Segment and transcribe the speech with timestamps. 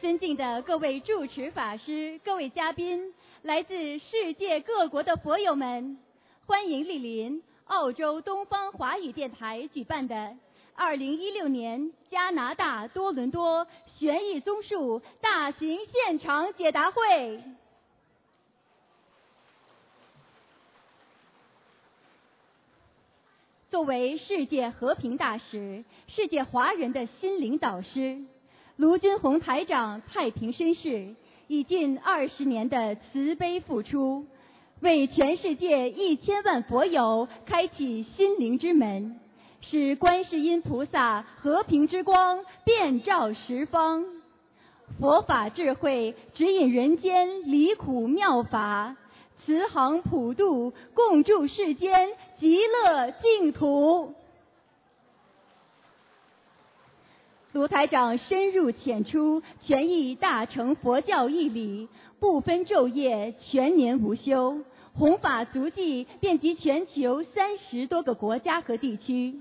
[0.00, 3.12] 尊敬的各位主持法师、各位嘉宾、
[3.42, 5.98] 来自世界各国的佛友们，
[6.46, 10.34] 欢迎莅临澳洲东方华语电台举办的
[10.74, 13.66] 2016年加拿大多伦多
[13.98, 17.42] 悬疑综述大型现场解答会。
[23.70, 28.24] 作为世界和平大使、世界华人的心灵导师。
[28.80, 31.14] 卢军宏台长太平绅士
[31.48, 34.24] 以近二十年的慈悲付出，
[34.80, 39.20] 为全世界一千万佛友开启心灵之门，
[39.60, 44.06] 使观世音菩萨和平之光遍照十方，
[44.98, 48.96] 佛法智慧指引人间离苦妙法，
[49.44, 52.08] 慈航普渡，共筑世间
[52.38, 54.14] 极乐净土。
[57.52, 61.88] 卢台长深入浅出，全译大乘佛教义理，
[62.20, 64.62] 不分昼夜，全年无休，
[64.94, 69.40] 弘法足迹遍及全球三十多个国家和地区，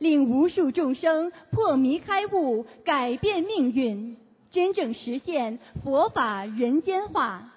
[0.00, 4.16] 令无数众生破迷开悟，改变命运，
[4.50, 7.52] 真正实现佛法人间化。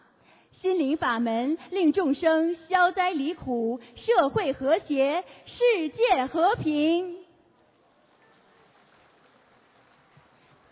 [0.62, 7.27] 心灵法门令众生消灾离苦，社会和谐，世界和平。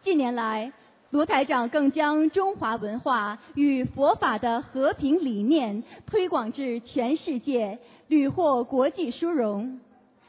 [0.05, 0.71] 近年来，
[1.09, 9.79] 卢台长更将中华文化与佛法的和平理念推广至全世界，屡获国际殊荣。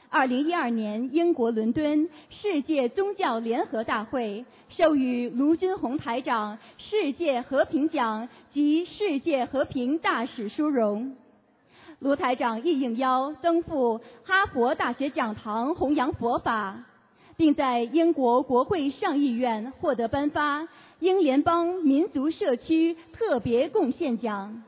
[0.08, 11.16] 二零一二年，英国伦敦世界宗教联合大会授予卢军宏台长世界和平奖及世界和平大使殊荣。
[11.98, 16.86] 卢台长亦应邀登赴哈佛大学讲堂弘扬佛法。
[17.36, 20.68] 并在英国国会上议院获得颁发
[21.00, 24.62] 英联邦民族社区特别贡献奖。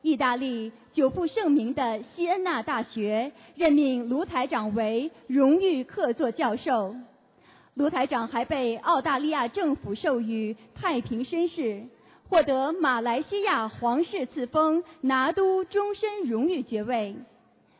[0.00, 6.94] 意大利久负盛名的西恩纳大学任命卢台长为荣誉客座教授。
[7.74, 11.84] 卢台长还被澳大利亚政府授予太平绅士，
[12.28, 17.16] 获得马来西亚皇室赐封拿督终身荣誉爵位。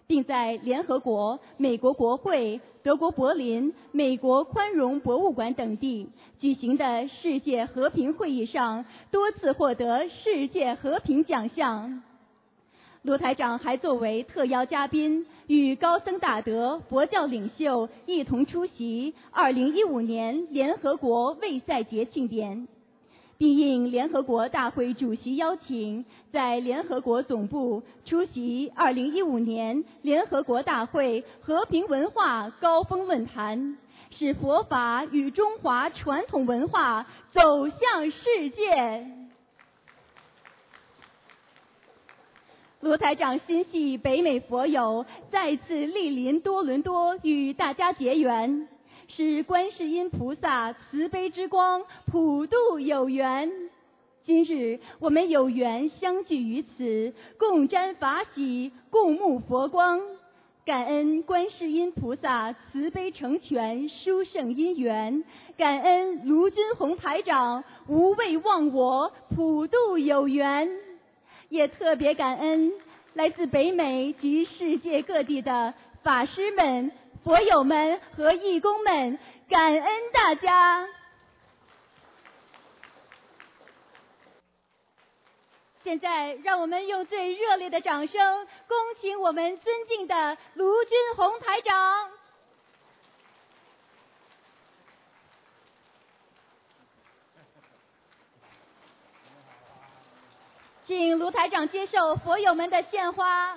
[0.08, 6.08] 并在联合国、美国国会、德国柏林、美国宽容博物馆等地
[6.40, 12.02] 举行的世界和平会议上多次获得世界和平奖项。
[13.02, 22.66] 罗台长还作为特邀嘉宾，与高僧大德、佛教领袖一同出席2015年联合国卫赛节庆典。
[23.38, 33.78] 并应联合国大会主席邀请，在联合国总部出席2015年联合国大会和平文化高峰论坛，
[34.10, 39.06] 使佛法与中华传统文化走向世界。
[42.80, 48.68] 罗台长心系北美佛友，再次莅临多伦多与大家结缘。
[49.08, 53.50] 使观世音菩萨慈悲之光普渡有缘。
[54.24, 60.00] 今日我们有缘相聚于此，共沾法喜，共沐佛光。
[60.66, 65.24] 感恩观世音菩萨慈悲成全殊胜因缘，
[65.56, 70.68] 感恩卢军宏台长无畏忘我普渡有缘，
[71.48, 72.72] 也特别感恩
[73.14, 76.92] 来自北美及世界各地的法师们。
[77.24, 79.18] 佛友们和义工们，
[79.48, 80.88] 感恩大家！
[85.84, 92.10] 现在，让我们用最热烈的掌声，恭请我们尊敬的卢军宏台长，
[100.86, 103.56] 请卢台长接受佛友们的献花。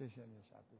[0.00, 0.78] 谢谢你，小弟。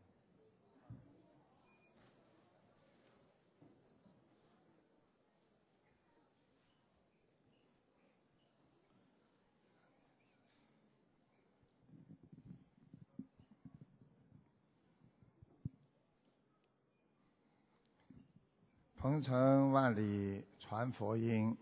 [18.96, 21.54] 鹏程万里传佛音，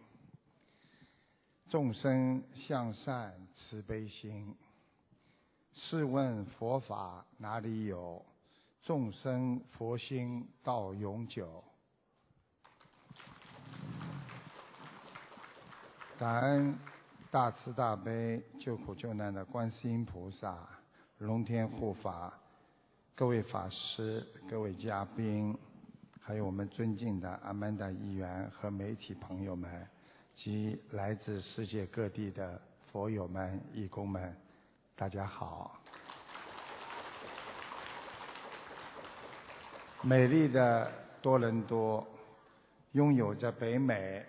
[1.68, 4.56] 众生向善慈悲心。
[5.90, 8.22] 试问佛法哪里有？
[8.82, 11.64] 众生佛心到永久。
[16.18, 16.78] 感恩
[17.30, 20.58] 大慈大悲救苦救难的观世音菩萨、
[21.16, 22.38] 龙天护法、
[23.14, 25.56] 各位法师、各位嘉宾。
[26.20, 29.88] 还有我们尊敬的阿曼达议员和媒体朋友们，
[30.36, 32.60] 及来自世界各地的
[32.92, 34.36] 佛友们、义工们，
[34.94, 35.77] 大家好！
[40.02, 40.90] 美丽的
[41.20, 42.06] 多伦多，
[42.92, 44.24] 拥有着北美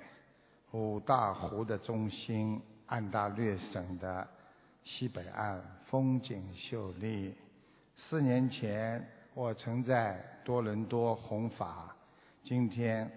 [0.71, 4.27] 五大湖的中心——安大略省的
[4.83, 7.35] 西北岸，风景秀丽。
[8.09, 9.05] 四年前。
[9.35, 11.95] 我曾在多伦多弘法，
[12.43, 13.09] 今天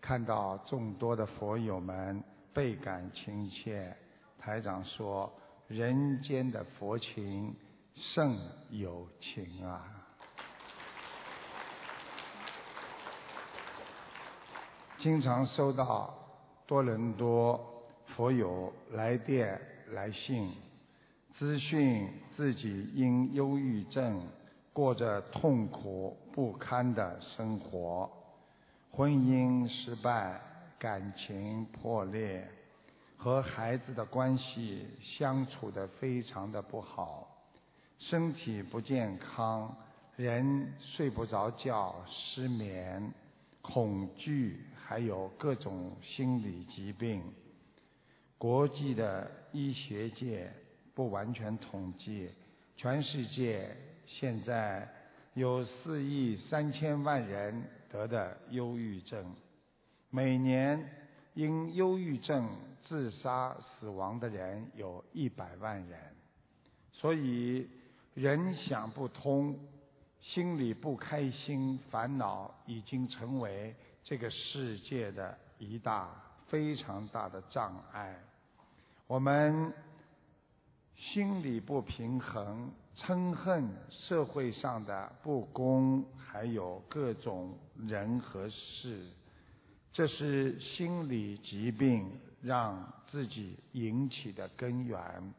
[0.00, 2.22] 看到众多的佛友们
[2.52, 3.96] 倍感亲切。
[4.38, 5.32] 台长说
[5.66, 7.56] ：“人间的佛情
[7.96, 8.38] 胜
[8.70, 9.82] 有情啊！”
[15.04, 16.14] 经常收到
[16.66, 17.60] 多伦多
[18.06, 19.60] 佛友来电
[19.90, 20.50] 来信，
[21.36, 24.26] 资讯自己因忧郁症。
[24.72, 28.10] 过着痛苦不堪的生活，
[28.90, 30.40] 婚姻失败，
[30.78, 32.48] 感情破裂，
[33.18, 37.28] 和孩子的关系相处的非常的不好，
[37.98, 39.76] 身体不健康，
[40.16, 43.12] 人睡不着觉，失眠，
[43.60, 47.22] 恐惧，还有各种心理疾病。
[48.36, 50.52] 国际的医学界
[50.94, 52.30] 不完全统计，
[52.76, 53.74] 全世界。
[54.06, 54.86] 现在
[55.32, 59.34] 有四亿三千万人得的忧郁症，
[60.10, 60.90] 每年
[61.32, 62.46] 因忧郁症
[62.86, 65.98] 自杀死亡的人有一百万人，
[66.92, 67.66] 所以
[68.12, 69.58] 人想不通，
[70.20, 76.08] 心里不开心，烦恼已经成为这个世界的一大
[76.46, 78.16] 非常大的障碍。
[79.06, 79.72] 我们
[80.96, 82.70] 心里不平衡。
[82.96, 87.58] 嗔恨社会上的不公，还有各种
[87.88, 89.04] 人和事，
[89.92, 92.08] 这是心理疾病
[92.40, 95.34] 让自己引起的根源。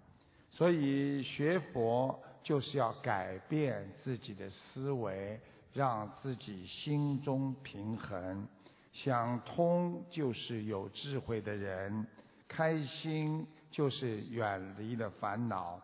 [0.52, 5.40] 所以学佛就是要改变自己的思维，
[5.76, 8.48] 让自己心中平衡。
[8.94, 12.08] 想通就是有智慧的人，
[12.48, 15.80] 开心就是远离了烦恼，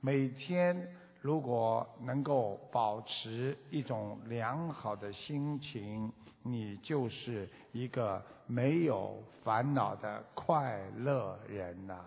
[0.00, 0.86] 每天。
[1.22, 6.12] 如果能够保持一种良好的心情，
[6.44, 11.98] 你就是一个没有烦恼的快乐人呐。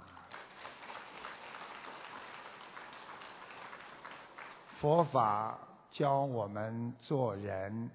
[4.79, 5.59] 佛法
[5.91, 7.89] 教我们做人，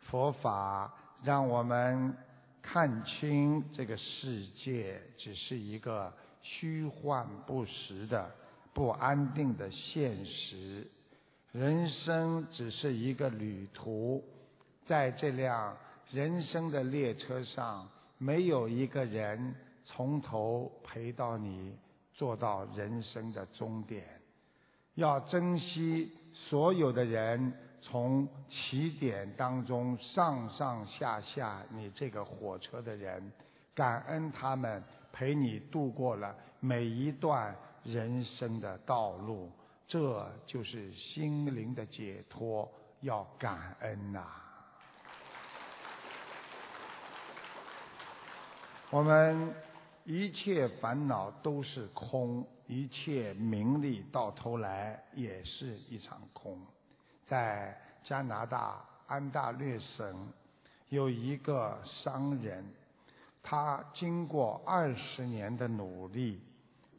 [0.00, 2.16] 佛法让我们
[2.62, 6.12] 看清这个世界只是一个
[6.42, 8.30] 虚幻不实的。
[8.74, 10.86] 不安定的现实，
[11.50, 14.22] 人生只是一个旅途，
[14.86, 15.76] 在这辆
[16.12, 17.88] 人生的列车上，
[18.18, 19.52] 没有一个人
[19.84, 21.74] 从头陪到你，
[22.14, 24.04] 坐到人生的终点。
[24.94, 26.12] 要珍惜
[26.46, 33.32] 所有的人从起点当中上上下下你这个火车的人，
[33.74, 37.56] 感恩他们陪你度过了每一段。
[37.84, 39.50] 人生的道路，
[39.86, 44.26] 这就是心灵的解脱，要感恩呐。
[48.90, 49.54] 我们
[50.04, 56.60] 一切烦恼都是空，一切名利到头来也是一场空。
[57.26, 60.32] 在加拿大安大略省
[60.88, 62.64] 有一个商人，
[63.42, 66.40] 他经过二十年的努力。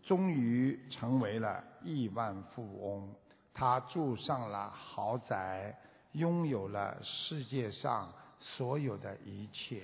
[0.02, 3.14] 终于成为了亿万富翁，
[3.54, 5.78] 他住上了豪宅，
[6.14, 9.84] 拥有了世界上所有的一切。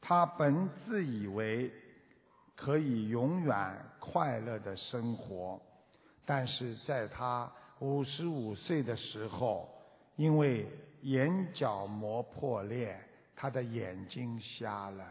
[0.00, 1.70] 他本自以为
[2.60, 5.62] 可以永远快乐的生活，
[6.26, 7.48] 但是在他
[7.78, 9.68] 五十五岁的时候，
[10.16, 10.66] 因为
[11.02, 12.98] 眼角膜破裂，
[13.36, 15.06] 他的眼睛瞎了，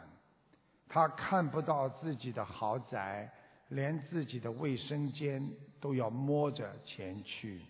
[0.89, 3.31] 他看不到自己的豪宅，
[3.69, 5.41] 连自己的卫生间
[5.79, 7.61] 都要摸着前去，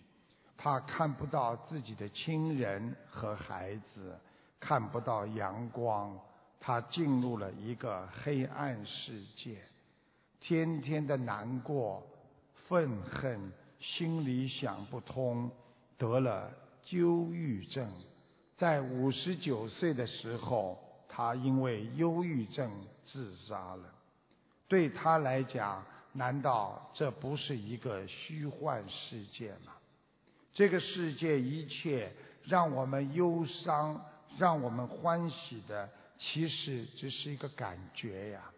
[0.56, 4.18] 他看不到自己的亲人和孩子，
[4.58, 6.18] 看不到阳光，
[6.60, 9.58] 他进入了一个黑暗世界，
[10.40, 12.06] 天天的难过。
[12.68, 13.50] 愤恨，
[13.80, 15.50] 心里想不通，
[15.96, 16.50] 得了
[16.90, 17.90] 忧郁症。
[18.58, 22.70] 在五十九岁的时候，他因为忧郁症
[23.06, 23.84] 自杀了。
[24.68, 29.72] 对他来讲，难道这不是一个虚幻世界吗？
[30.52, 32.12] 这个世界一切
[32.44, 34.04] 让我们忧伤、
[34.36, 38.50] 让我们欢喜的，其实只是一个感觉呀。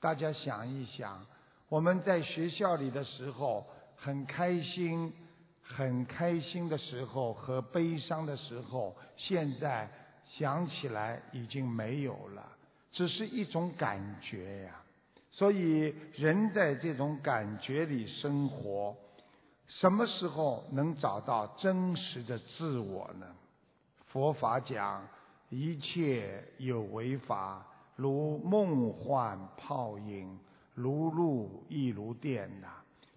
[0.00, 1.26] 大家想一想。
[1.68, 5.12] 我们在学校里的时候很开心，
[5.62, 9.86] 很开心的时候和悲伤的时候，现在
[10.38, 12.56] 想起来已经没有了，
[12.90, 14.82] 只是一种感觉呀。
[15.30, 18.96] 所以人在这种感觉里生活，
[19.66, 23.26] 什么时候能找到真实的自我呢？
[24.06, 25.06] 佛法讲
[25.50, 30.38] 一切有为法，如梦幻泡影。
[30.74, 32.68] 如露亦如电呐，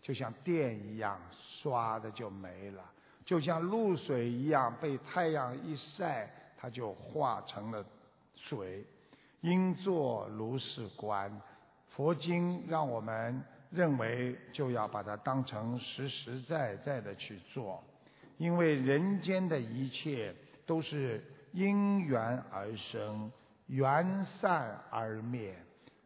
[0.02, 2.82] 就像电一样，刷的就没了；
[3.24, 7.86] 就像露水一样，被太阳一晒，它就化成了
[8.36, 8.84] 水。
[9.42, 11.32] 应作如是观，
[11.90, 17.84] 佛经让我们认为就要把它当成实实在在的去做，
[18.40, 20.34] 因为人间的一切
[20.66, 23.32] 都是因缘而生，
[23.68, 25.56] 缘散而灭。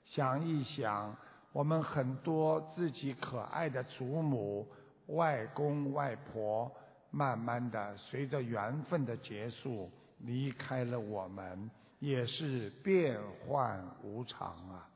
[0.05, 1.15] 想一想。
[1.51, 4.67] 我们很多自己可爱的祖母、
[5.07, 6.69] 外公外婆，
[7.11, 14.89] 慢慢的随着缘分的结束离开了我们，也是变幻无常啊！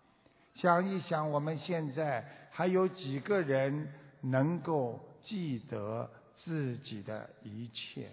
[0.56, 3.88] 想一想，我们现在还有几个人
[4.20, 6.10] 能够记得
[6.44, 8.10] 自己的一切？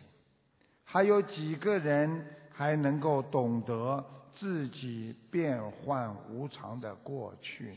[0.97, 7.77] 还有几个人还能够懂得自己变幻无常的过去？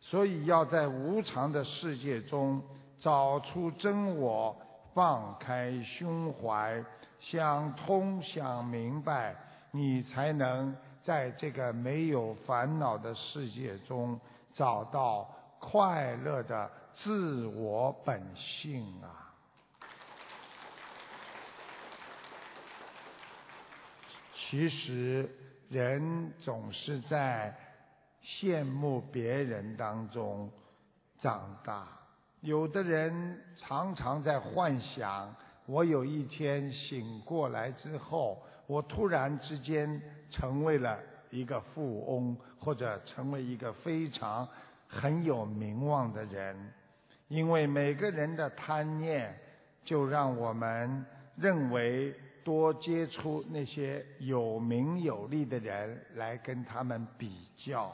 [0.00, 2.62] 所以要在无常的世界中
[2.98, 4.56] 找出真我，
[4.94, 6.82] 放开胸怀，
[7.20, 9.36] 想通想明白，
[9.70, 14.18] 你才能在这个没有烦恼的世界中
[14.54, 15.28] 找到
[15.60, 19.25] 快乐的自我本性啊！
[24.48, 25.28] 其实
[25.68, 27.54] 人总是在。
[28.40, 30.50] 羡慕别人当中
[31.22, 31.86] 长大，
[32.40, 35.32] 有的人常常在幻想：
[35.66, 40.98] 我有一天醒过来之后，我突然之间成为了
[41.30, 44.48] 一个富翁，或者成为一个非常
[44.88, 46.72] 很有名望的人。
[47.28, 49.38] 因为每个人的贪念，
[49.84, 52.12] 就让我们认为
[52.46, 57.92] 多接触那些有名有利的人，来跟他们比较。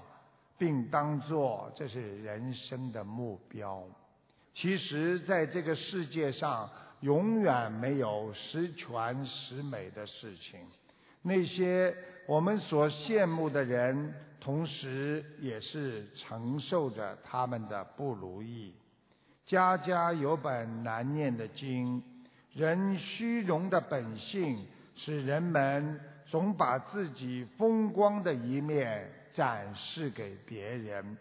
[0.59, 3.83] 并当作这是人生的目标。
[4.55, 10.61] 其实，在这个世界上，永远没有十全十美的事情。
[11.23, 11.93] 那些
[12.27, 18.73] 我们所羡慕的人，同时也是承受着他们的不如意。
[19.45, 22.01] 家家有本难念的经，
[22.55, 29.11] 人虚荣的本性，使人们总把自己风光的一面。
[29.35, 31.17] 展示给别人，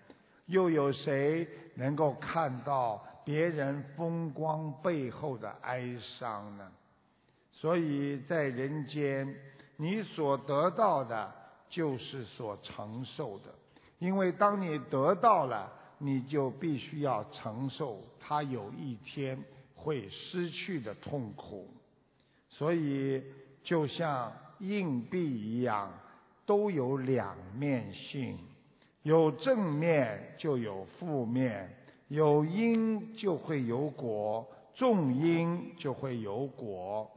[0.47, 6.69] 又有谁能够看到别人风光背后的哀伤呢？
[7.53, 9.33] 所以在人间，
[9.77, 11.31] 你所得到的
[11.69, 13.45] 就是所承受的，
[14.00, 19.41] 因为当你得到了，你就必须要承受它有一天
[19.83, 21.67] 会失去的痛苦。
[22.50, 23.21] 所以，
[23.63, 25.91] 就像硬币一样。
[26.43, 28.38] 都有两面性，
[29.03, 31.69] 有正面就有负面，
[32.09, 34.45] 有因就会有果，
[34.75, 37.09] 种因就会有果。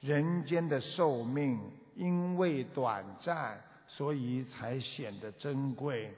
[0.00, 1.60] 人间的寿命
[1.94, 6.12] 因为短暂，所以才显得珍贵。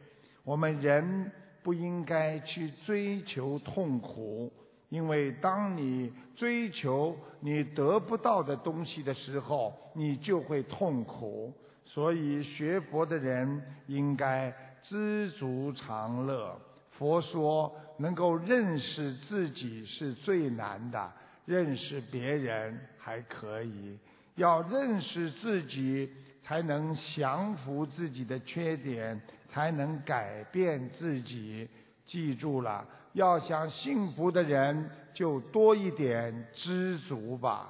[0.44, 1.30] 我们人
[1.62, 4.50] 不应该去追求痛苦，
[4.92, 11.50] 因为当你追求你得不到的东西的时候，你就会痛苦。
[11.86, 16.54] 所以学佛的人应该知足常乐。
[16.90, 21.10] 佛说，能够认识自己是最难的，
[21.46, 23.98] 认识别人还可以，
[24.34, 26.10] 要认识自己，
[26.42, 29.18] 才能降服自己的缺点，
[29.50, 31.66] 才能改变自己。
[32.04, 37.68] 记住了，要想幸福的人，就多一点知足吧。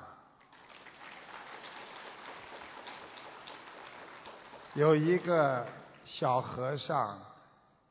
[4.74, 5.66] 有一个
[6.04, 7.18] 小和尚，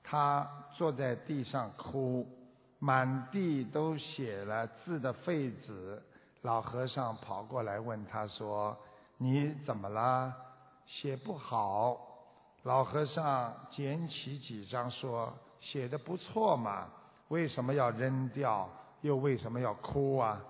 [0.03, 2.27] 他坐在地上哭，
[2.79, 6.01] 满地都写了字的废纸。
[6.41, 8.75] 老和尚跑过来问他说
[9.19, 10.33] ：“你怎么了？
[10.87, 11.95] 写不好？”
[12.63, 15.31] 老和尚捡起几张说
[15.61, 16.87] ：“写的不错嘛，
[17.31, 18.69] 为什么要扔掉？
[19.01, 20.43] 又为什么要哭啊？”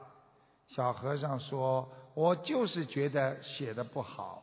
[0.67, 4.41] 小和尚说：“我就是觉得写的不好。”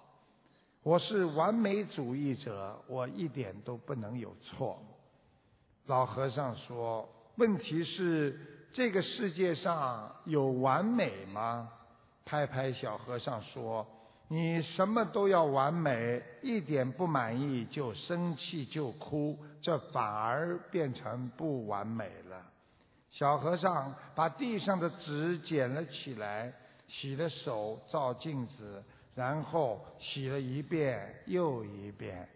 [0.85, 4.78] 我是完美主义者，我一点都不能有错。
[5.87, 8.38] 老和尚说：“问题是
[8.73, 11.68] 这个世界上有完美吗？”
[12.25, 13.87] 拍拍小和尚说
[14.29, 22.43] ：“你什么都要完美，一点不满意就生气就哭，这反而变成不完美了。”
[23.11, 26.53] 小和尚把地上的纸捡了起来，
[26.89, 28.85] 洗了手，照镜子。
[29.15, 32.29] 然后洗了一遍又一遍，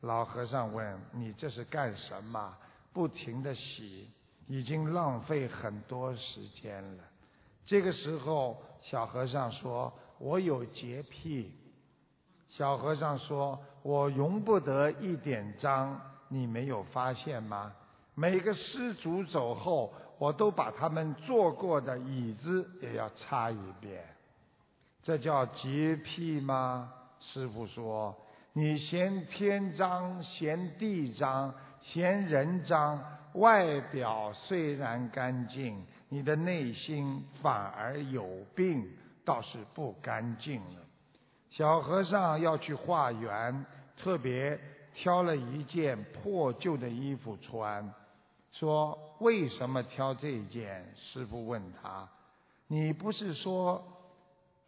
[0.00, 2.56] 老和尚问：“你这是干什么？
[2.94, 4.08] 不停的洗，
[4.48, 7.04] 已经浪费很多时间了。”
[7.66, 11.52] 这个时候，小和尚说：“我有洁癖。”
[12.50, 17.72] 小和尚说：“我容不得一点脏，你没有发现吗？
[18.14, 24.04] 每个施主走后，我都把他们坐过的椅子也要擦一遍。”
[25.02, 26.92] 这叫洁癖吗？
[27.20, 28.14] 师傅说
[28.52, 33.02] ：“你嫌天脏，嫌地脏，嫌人脏，
[33.34, 38.86] 外表虽然干净，你的内心反而有病，
[39.30, 40.80] 倒是不干净了。”
[41.50, 43.64] 小和尚要去化缘，
[43.96, 44.58] 特别
[44.94, 47.92] 挑了一件破旧的衣服穿，
[48.52, 52.08] 说：“为什么挑这件？”师傅问他
[52.66, 53.82] ：“你不是说？”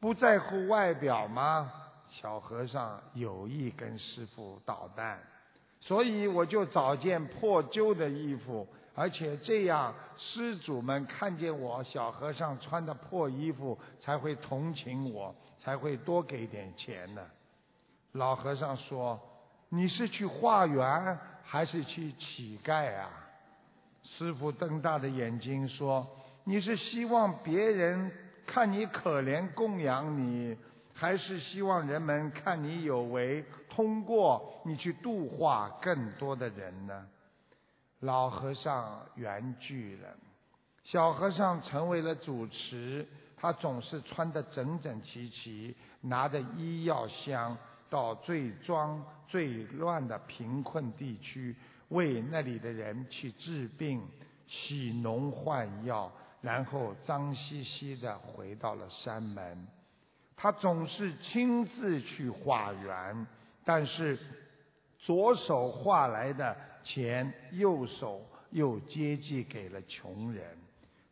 [0.01, 1.73] 不在乎外表吗？
[2.11, 5.21] 小和尚有意跟师傅捣蛋，
[5.81, 17.23] 所以我就找件破旧的衣服，而且这样施主们看见我小和尚穿的破衣服，才会同情我，才会多给点钱呢。
[18.13, 19.19] 老和尚说
[19.71, 23.09] ：“你是去化缘还是去乞丐啊？”
[24.05, 26.07] 师傅瞪大的眼睛说
[26.45, 28.11] ：“你是希望别人？”
[28.45, 30.55] 看你可怜供养你，
[30.93, 37.07] 还是希望人们看你有为，通过你去度化更多的人呢？
[38.03, 40.09] 老和尚圆寂了，
[40.83, 47.57] 小和尚成为了主持，他总是穿得整整齐齐，拿着医药箱
[47.89, 51.55] 到最脏最乱的贫困地区，
[51.91, 54.03] 为那里的人去治病、
[54.49, 56.11] 洗脓换药。
[56.41, 59.65] 然后脏兮兮的回到了山门，
[60.35, 63.25] 他总是亲自去化缘，
[63.65, 64.19] 但是
[64.99, 70.59] 左手化来的钱，右手又接济给了穷人。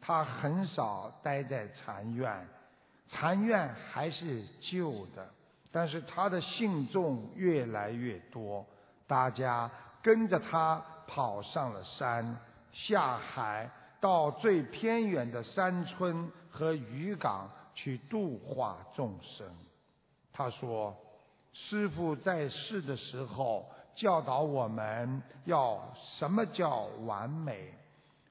[0.01, 2.47] 他很少待在禅院，
[3.09, 5.29] 禅院还是旧的，
[5.71, 8.67] 但是他的信众越来越多，
[9.07, 9.71] 大家
[10.03, 12.37] 跟着他跑上了山，
[12.73, 13.71] 下海。
[14.01, 19.47] 到最偏远的山村和渔港去度化众生。
[20.33, 20.97] 他说
[21.53, 25.79] ：“师傅在世的时候教导我们要
[26.19, 27.75] 什么叫完美？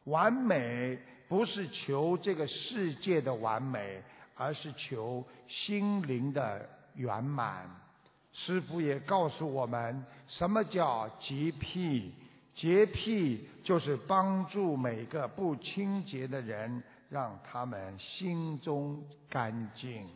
[0.05, 4.01] 完美不是求这个世界的完美，
[4.35, 7.69] 而是求心灵的圆满。
[8.33, 12.15] 师傅也告诉我们什么叫洁癖。”
[12.59, 20.09] 洁癖就是帮助每个不清洁的人，让他们心中干净。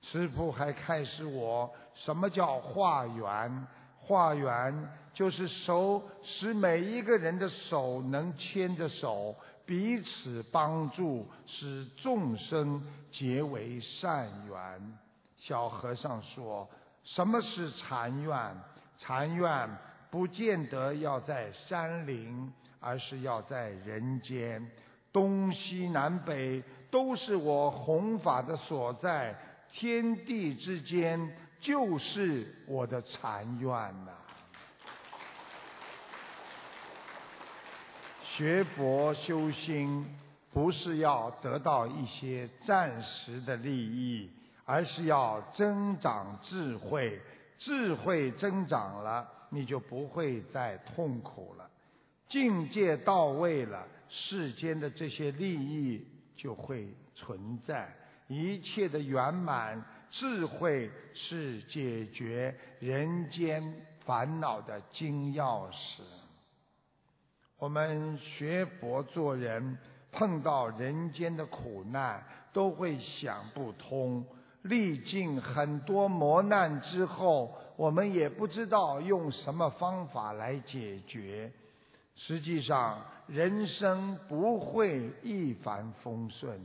[0.00, 3.66] 师父还开示我，什么叫化缘？
[4.06, 9.34] 化缘就是手，使每一个人的手能牵着手，
[9.66, 14.98] 彼此帮助，使众生结为善缘。
[15.36, 16.68] 小和尚说，
[17.02, 18.56] 什么是禅院？
[18.98, 19.68] 禅院。
[20.08, 24.64] 不见得要在山林，而是要在人间。
[25.12, 29.36] 东西南北都是我弘法的所在，
[29.72, 33.70] 天地之间就是我的禅院
[34.04, 34.12] 呐。
[38.36, 40.06] 学佛修心，
[40.52, 44.30] 不是要得到一些暂时的利益，
[44.64, 47.20] 而是要增长智慧。
[47.58, 51.70] 智慧增长了，你就不会再痛苦了。
[52.28, 57.90] 境界到位了，世间的这些利益就会存在。
[58.28, 66.02] 一切的圆满，智慧是解决人间烦恼的金钥匙。
[67.58, 69.78] 我们学佛做人，
[70.12, 74.24] 碰到人间的苦难，都会想不通。
[74.62, 81.52] 历尽很多磨难之后，我们也不知道用什么方法来解决。
[82.16, 86.60] 实际上，人生不会一帆风顺，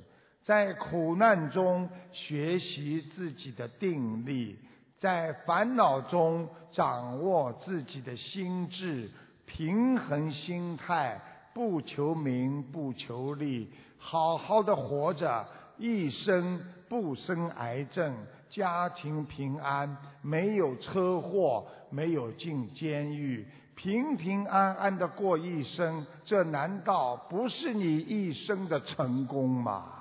[0.51, 4.57] 在苦难中学习自己的定力，
[4.99, 9.09] 在烦恼中掌握自己的心智，
[9.45, 11.21] 平衡心态，
[11.53, 16.59] 不求名，不求利，好好的活着，一生
[16.89, 18.13] 不生癌症，
[18.49, 23.47] 家庭平安，没有车祸，没有进监狱。
[23.77, 29.99] 平平安安的过一生，这难道不是你一生的成功吗？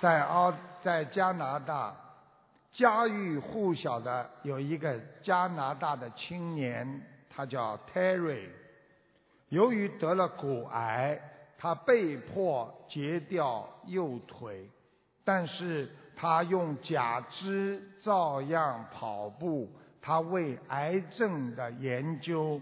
[0.00, 1.94] 在澳，在加拿大，
[2.72, 8.48] 家喻户晓的有一个加拿大的青年，他叫 Terry。
[9.48, 11.20] 由于得了骨癌，
[11.58, 14.68] 他被迫截掉右腿，
[15.24, 15.90] 但是。
[16.18, 22.58] 他用假肢照样跑步，他为癌症的研究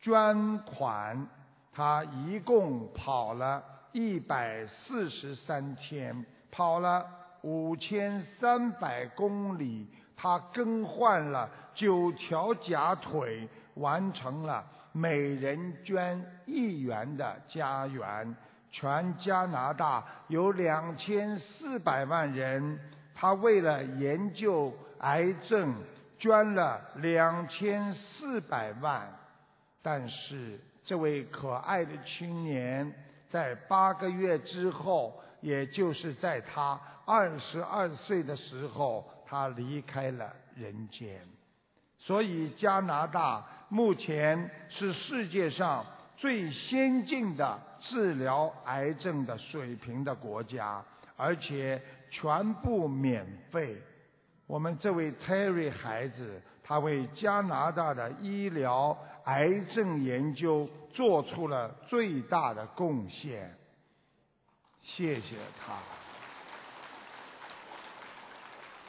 [0.00, 1.28] 捐款，
[1.72, 7.04] 他一共跑了一百四十三天，跑了
[7.40, 18.36] 五千三百公里，他更换了九条假腿，完成了每人捐一元的家园。
[18.70, 22.78] 全加拿大有两千四百万人，
[23.14, 25.74] 他为了研究癌症
[26.18, 29.06] 捐了两千四百万。
[29.82, 32.90] 但是这位可爱的青年
[33.28, 41.20] 在八个月之后，也就是在他二十二岁的时候，他离开了人间。
[41.98, 45.84] 所以加拿大目前是世界上
[46.16, 47.58] 最先进的。
[47.84, 50.80] 治疗癌症的水平的国家，
[51.16, 53.76] 而且全部免费。
[54.46, 63.52] 我们这位 Terry 孩子，他为加拿大的医疗癌症研究做出了最大的贡献。
[64.82, 65.74] 谢谢他。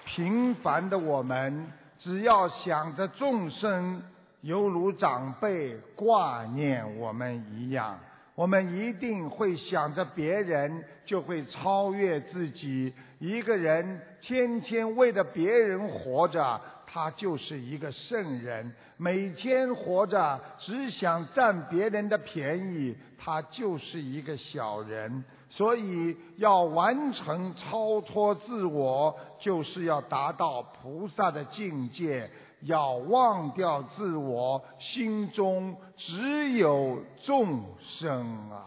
[0.06, 1.66] 平凡的我们，
[2.00, 4.04] 只要想着众生，
[4.42, 7.98] 犹如长辈挂念我们一样。
[8.36, 12.92] 我们一定会想着别人，就会超越自己。
[13.20, 25.24] 一个人天天为了别人活着，他就是一个圣人；每天活着只想占别人的便宜，他就是一个小人。
[25.56, 32.30] 所以，要完成超脱自我，就是要达到菩萨的境界。
[32.66, 37.62] 要忘掉自我，心中只有众
[38.00, 38.66] 生啊！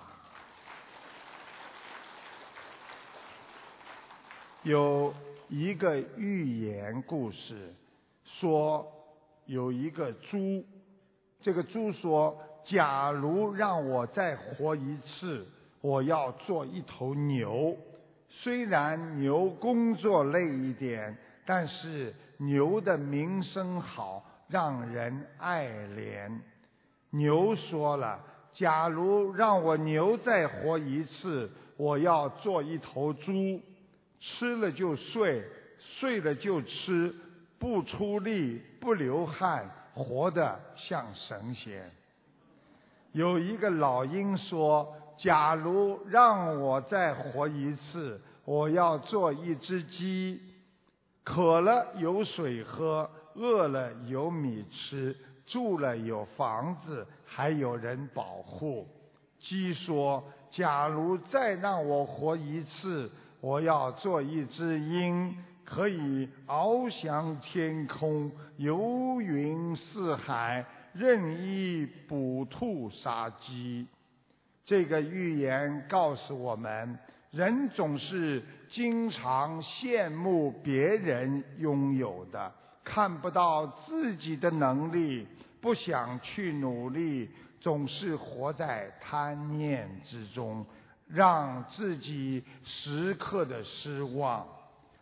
[4.64, 5.14] 有
[5.48, 7.74] 一个寓言故事，
[8.24, 8.86] 说
[9.46, 10.62] 有一个猪，
[11.40, 12.36] 这个猪说
[12.68, 15.48] ：“假如让我再活一次，
[15.86, 17.76] 我要做一头牛。
[18.28, 26.30] 虽然牛工作累一点，但是……”牛的名声好，让人爱怜。
[27.08, 28.20] 牛说了
[28.52, 33.32] ：“假如让我牛再活一次，我要做一头猪，
[34.20, 35.42] 吃了就睡，
[35.78, 37.14] 睡了就吃，
[37.58, 41.90] 不出力，不流汗，活得像神仙。”
[43.16, 50.40] 有一个老鹰说：“假如让我再活一次，我要做一只鸡。”
[51.24, 58.86] 渴了有水喝，饿了有米吃，住了有房子，还有人保护。
[59.40, 73.88] 鸡说：“假如再让我活一次，我要做一只鹰，可以翱翔天空，游云四海，任意捕兔杀鸡。”
[74.66, 76.98] 这个寓言告诉我们。
[77.32, 82.50] 人总是经常羡慕别人拥有的，
[82.82, 85.26] 看不到自己的能力，
[85.60, 87.28] 不想去努力，
[87.60, 90.64] 总是活在贪念之中，
[91.08, 94.46] 让自己时刻的失望，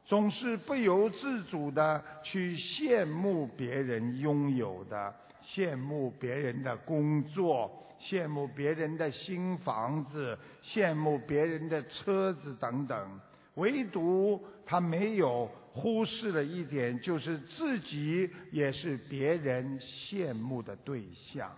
[0.04, 5.14] 总是不由自主的去羡慕别人拥有的，
[5.46, 7.70] 羡慕别人的工作，
[8.04, 13.20] 羡慕别人的新房子，羡慕别人的车子等等。
[13.54, 21.50] 唯独他没有忽视了一点，就是自己也是别人羡慕的对象。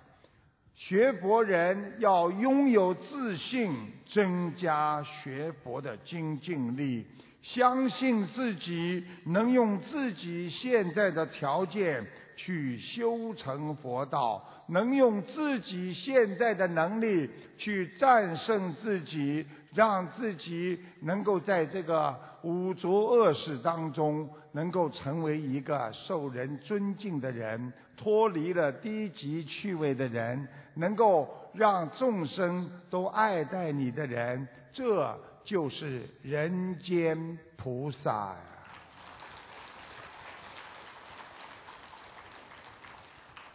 [0.75, 3.75] 学佛人要拥有自信，
[4.13, 7.07] 增加学佛的精进力，
[7.43, 12.07] 相信自己能用自己现在的条件
[12.37, 19.47] 去修成佛道，能用自己现在的能力去战胜自己。
[19.75, 38.37] 让自己能够在这个五浊恶世当中，能够成为一个受人尊敬的人，脱离了低级趣味的人，能够让众生都爱戴你的人，这就是人间菩萨呀！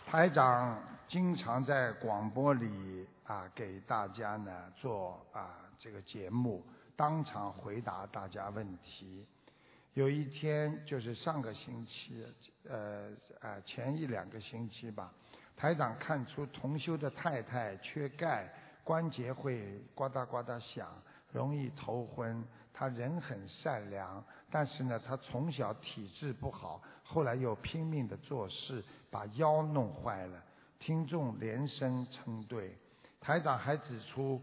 [0.05, 0.77] 台长
[1.11, 5.57] 经常在广播里啊，给大家呢做啊。
[5.77, 6.63] 这个节目
[6.95, 9.27] 当场回答大家问题。
[9.93, 12.25] 有一天就是上个星期，
[12.63, 13.09] 呃
[13.41, 15.11] 呃前一两个星期吧，
[15.57, 18.49] 台长看出同修的太太缺钙，
[18.81, 20.87] 关节会呱嗒呱嗒响，
[21.33, 22.41] 容易头昏。
[22.73, 30.41] 他人很善良，但是呢，他从小体质不好，后来又拼命的做事，把腰弄坏了。
[30.81, 32.75] 听众连声称对，
[33.21, 34.41] 台长还指出。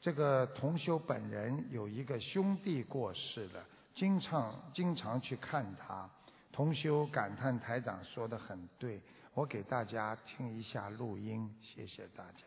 [0.00, 6.08] 这个同修本人有一个兄弟过世了，经常经常去看他。
[6.52, 9.00] 同修感叹台长说的很对，
[9.32, 12.44] 我给大家听一下录音，谢谢大家。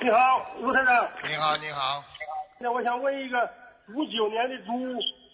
[0.00, 1.08] 你好，吴台长。
[1.28, 2.04] 你好，你好。
[2.58, 3.48] 那我想问一个
[3.94, 4.72] 五九年的猪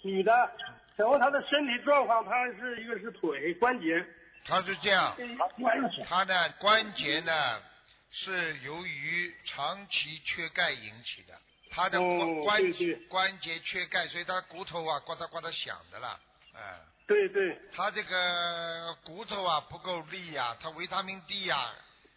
[0.03, 0.51] 女的，
[0.95, 2.23] 然后她的身体状况？
[2.25, 4.07] 她是一个是腿关节。
[4.47, 5.17] 她是这样，
[6.09, 7.61] 他的关节呢？
[8.19, 11.39] 是由于长期缺钙引起的，
[11.71, 16.19] 他的关关节关节缺钙，所以他骨头啊呱嗒呱嗒响的了，
[16.55, 16.81] 哎。
[17.07, 17.61] 对对。
[17.75, 21.71] 他这个骨头啊不够力呀，他维他命 D 呀，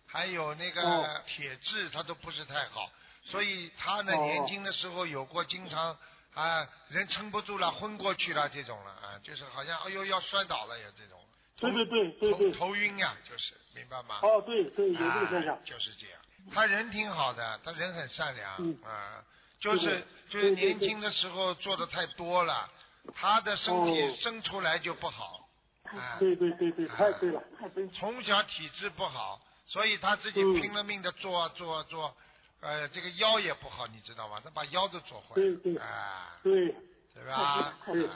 [0.08, 2.90] 还有那个铁质，他都不是太好，
[3.26, 5.98] 所以他呢年轻的时候有过经常
[6.34, 11.20] 啊人撑不住了昏过去了这种了啊，就是好像哎呦要摔倒了呀这种。
[11.60, 12.52] 对对对对对。
[12.54, 13.54] 头晕呀，就是。
[13.76, 14.20] 明白吗？
[14.24, 15.58] 哦，对对，有这个现象。
[15.64, 16.20] 就是这样，
[16.52, 18.52] 他人挺好的，他人很善良，
[18.84, 19.24] 啊，
[19.60, 22.70] 就是就是年轻的时候做的太多了，
[23.16, 25.48] 他的身体生出来就不好。
[25.84, 27.92] 啊对对对对，太对了，太对了。
[27.94, 32.14] 从小体质不好，所以他自己拼了命的做做做，
[32.60, 34.42] 呃，这个腰也不好，你知道吗？
[34.44, 35.36] 他把腰都做坏了。
[35.36, 35.78] 对对。
[35.78, 36.38] 啊。
[36.44, 36.76] 对。
[37.14, 37.74] 对吧？
[37.86, 38.08] 对。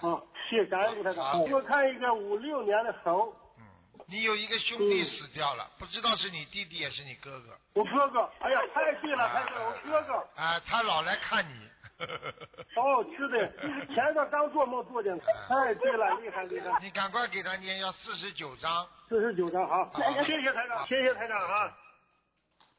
[0.00, 1.40] 好，谢感恩台长。
[1.50, 3.34] 我看一个五六年的猴。
[3.58, 3.64] 嗯
[4.06, 7.56] 你有一个兄弟死掉了，不知道是你弟弟也是你哥哥。
[7.74, 10.14] 我哥哥，哎呀，太对了，太对了，我哥哥。
[10.34, 11.70] 啊，他老来看你。
[12.74, 15.16] 哦，是的，前段刚做梦做见，
[15.48, 16.76] 太对了，厉害厉害。
[16.82, 18.84] 你赶快给他念，要四十九章。
[19.08, 19.88] 四十九章，好，
[20.24, 21.72] 谢谢台长，谢谢台长啊。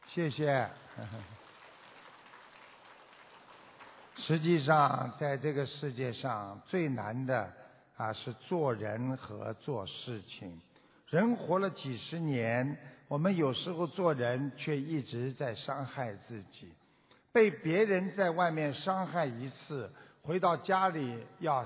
[0.07, 0.69] 谢谢。
[4.27, 7.51] 实际上，在这个世界上最难的
[7.97, 10.61] 啊，是做人和做事情。
[11.09, 16.71] 人活了几十年，我们有时候做人却一直在伤害自己。
[17.33, 21.65] 被别人在外面伤害一次，回到家里要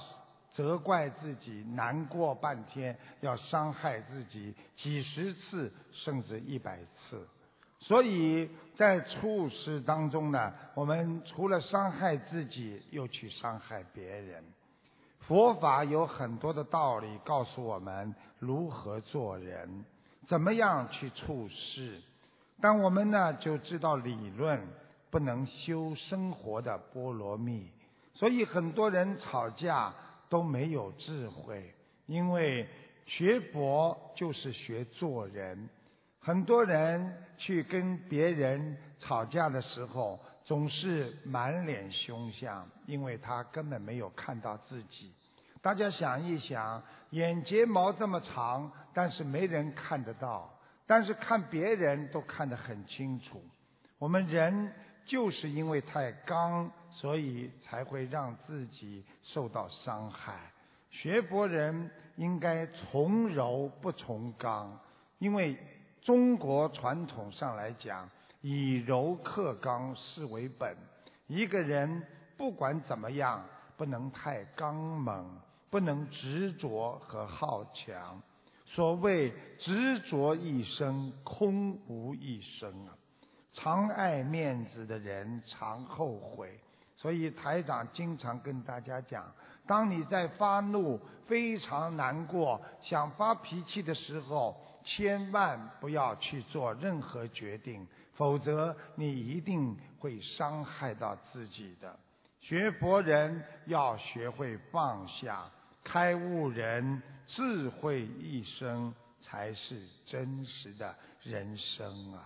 [0.53, 7.27] 责怪自己，难过半天，要伤害自己几十次甚至一百次。
[7.87, 14.43] 所以在处事当中呢，我们除了伤害自己，又去伤害别人。
[15.27, 19.85] 佛法有很多的道理告诉我们如何做人，
[20.27, 22.01] 怎么样去处事。
[22.59, 24.59] 但我们呢就知道理论，
[25.11, 27.69] 不能修生活的菠萝蜜。
[28.15, 29.93] 所以很多人吵架
[30.27, 31.71] 都没有智慧，
[32.07, 32.67] 因为
[33.05, 35.69] 学佛就是学做人。
[36.25, 40.19] 很多人去跟别人吵架的时候。
[40.47, 45.11] 总是满脸凶相，因为他根本没有看到自己。
[45.59, 50.47] 大家想一想，眼睫毛这么长，但是没人看得到，
[50.85, 53.43] 但是看别人都看得很清楚。
[53.97, 54.71] 我们人
[55.07, 60.37] 就是因为太刚，所以才会让自己受到伤害。
[60.91, 64.79] 学佛人应该从柔不从刚，
[65.17, 65.57] 因为
[66.05, 68.07] 中国传统上来讲，
[68.41, 70.77] 以柔克刚是为本。
[71.25, 72.03] 一个人
[72.37, 73.43] 不管怎么样，
[73.75, 75.35] 不能太刚猛，
[75.71, 78.21] 不能执着和好强。
[78.67, 82.93] 所谓执着一生，空无一生啊！
[83.53, 86.59] 常爱面子的人常后悔。
[86.95, 89.25] 所以台长经常跟大家讲：
[89.65, 101.99] 当你在发怒、非常难过、想发脾气的时候，千万不要去做任何决定，否则你一定会伤害到自己的。
[102.39, 105.49] 学佛人要学会放下，
[105.83, 108.93] 开悟人智慧一生
[109.23, 112.21] 才是真实的人生啊！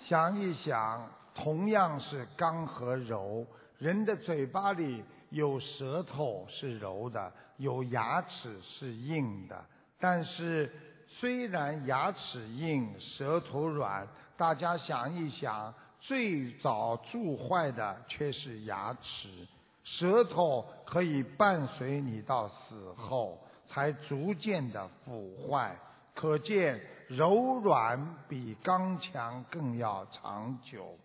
[0.00, 7.30] 想一想，同样是刚和柔，人的嘴巴里有舌头是柔的。
[7.58, 9.64] 有牙齿是硬的，
[10.00, 10.72] 但是
[11.08, 19.46] 虽然牙齿硬，舌头软，大家想一想，最早蛀坏的却是牙齿，
[19.82, 25.76] 舌头可以伴随你到死后，才逐渐的腐坏。
[26.14, 30.96] 可见柔软比刚强更要长久。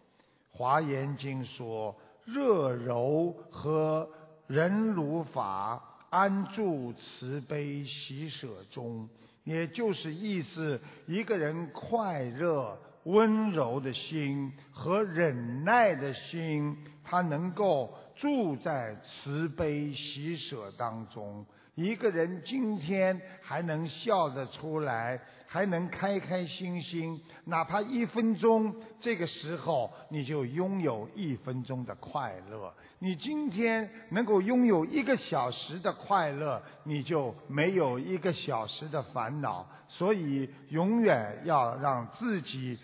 [0.52, 4.08] 华严经说：热柔和
[4.46, 5.82] 忍辱法。
[6.14, 9.10] 安住慈悲喜舍中，
[9.46, 21.44] 也就是意思，一个人快乐、温柔的心和忍耐的心，他能够住在慈悲喜舍当中。
[21.74, 25.20] 一个人今天还能笑得出来。
[25.54, 32.74] 还能开开心心，哪怕一分钟，这个时候你就拥有一分钟的快乐。
[32.98, 39.68] 你今天能够拥有一个小时的快乐，你就没有一个小时的烦恼。
[39.88, 42.80] 所以，永远要让自己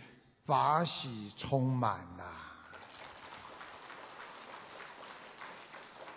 [0.45, 2.23] 法喜充满呐。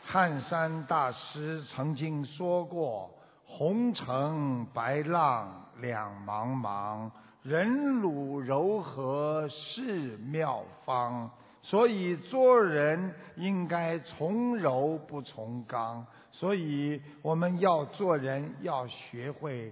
[0.04, 3.10] 汉山大师曾经说过。
[3.54, 7.10] 红尘白浪两茫茫，
[7.42, 11.30] 忍辱柔和是妙方。
[11.62, 16.04] 所以做人应该从柔不从刚。
[16.30, 19.70] 所以我们要做人，要学会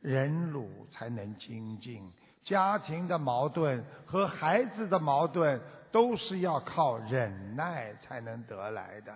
[0.00, 2.00] 忍辱，才能精进。
[2.44, 5.60] 家庭的矛盾和孩子的矛盾，
[5.90, 9.12] 都是要靠忍耐才能得来的。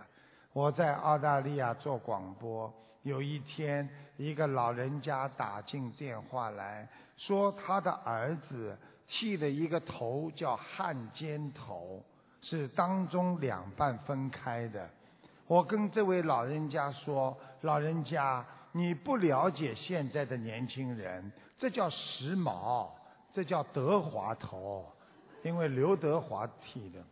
[0.52, 2.70] 我在澳大利亚做广播。
[3.02, 6.86] 有一天，一个老人家打进电话来
[7.16, 8.76] 说，他的儿子
[9.08, 12.04] 剃了一个头叫汉奸头，
[12.42, 14.88] 是当中两半分开的。
[15.46, 22.88] 我跟这位老人家说：“老人家，你不了解现在的年轻人，这叫时髦，
[23.32, 24.86] 这叫德华头，
[25.42, 27.02] 因为刘德华剃的。”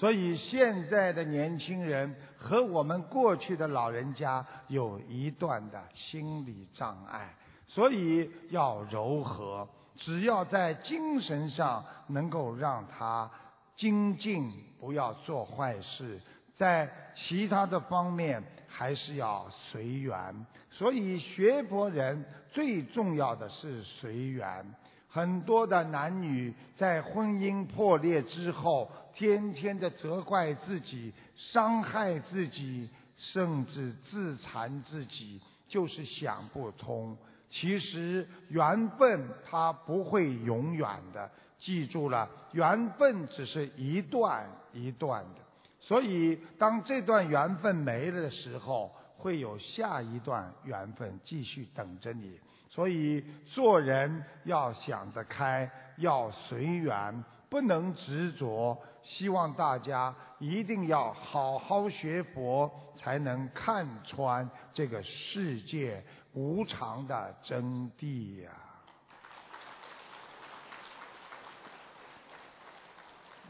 [0.00, 7.34] 所以现在的年轻人和我们过去的老人家有一段的心理障碍，
[7.66, 9.68] 所以要柔和。
[9.96, 13.30] 只要在精神上能够让他
[13.76, 16.18] 精进，不要做坏事，
[16.56, 20.46] 在其他的方面还是要随缘。
[20.70, 24.64] 所以学佛人最重要的是随缘。
[25.10, 37.16] 很多的男女在婚姻破裂之后，天天的责怪自己、伤害自己，甚至自残自己，就是想不通。
[37.50, 45.40] 其实缘分它不会永远的，记住了，缘分只是一段一段的。
[45.80, 52.38] 所以，当这段缘分没了的时候，会有下一段缘分继续等着你。
[52.80, 58.74] 所以做人要想得开，要随缘，不能执着。
[59.02, 66.02] 希望大家一定要好好学佛，才能看穿这个世界
[66.32, 68.50] 无常的真谛呀。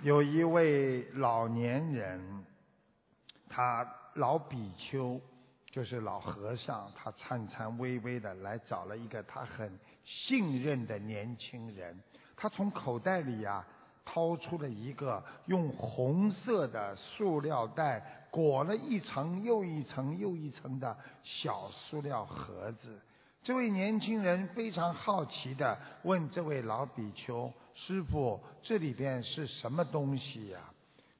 [0.03, 2.45] 有一位老年人，
[3.49, 5.21] 他老比丘。
[5.71, 11.97] 就是老和尚，他颤颤巍巍的来找了一个他很信任的年轻人。
[12.37, 13.65] 他从口袋里呀
[14.05, 22.99] 掏出了一个用红色的塑料袋裹了一层又一层又一层的小塑料盒子。
[23.45, 30.59] 这位年轻人非常好奇的问这位老比丘：“师傅，这里边是什么东西呀？”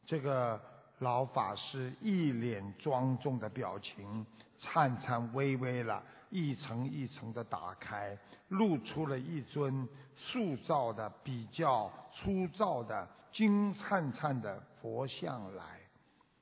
[0.05, 0.61] 这个。
[1.01, 4.25] 老法师一脸庄重的表情，
[4.59, 8.17] 颤颤巍巍了，一层一层的打开，
[8.49, 15.65] 露出了一尊塑造的比较粗糙的金灿灿的佛像来。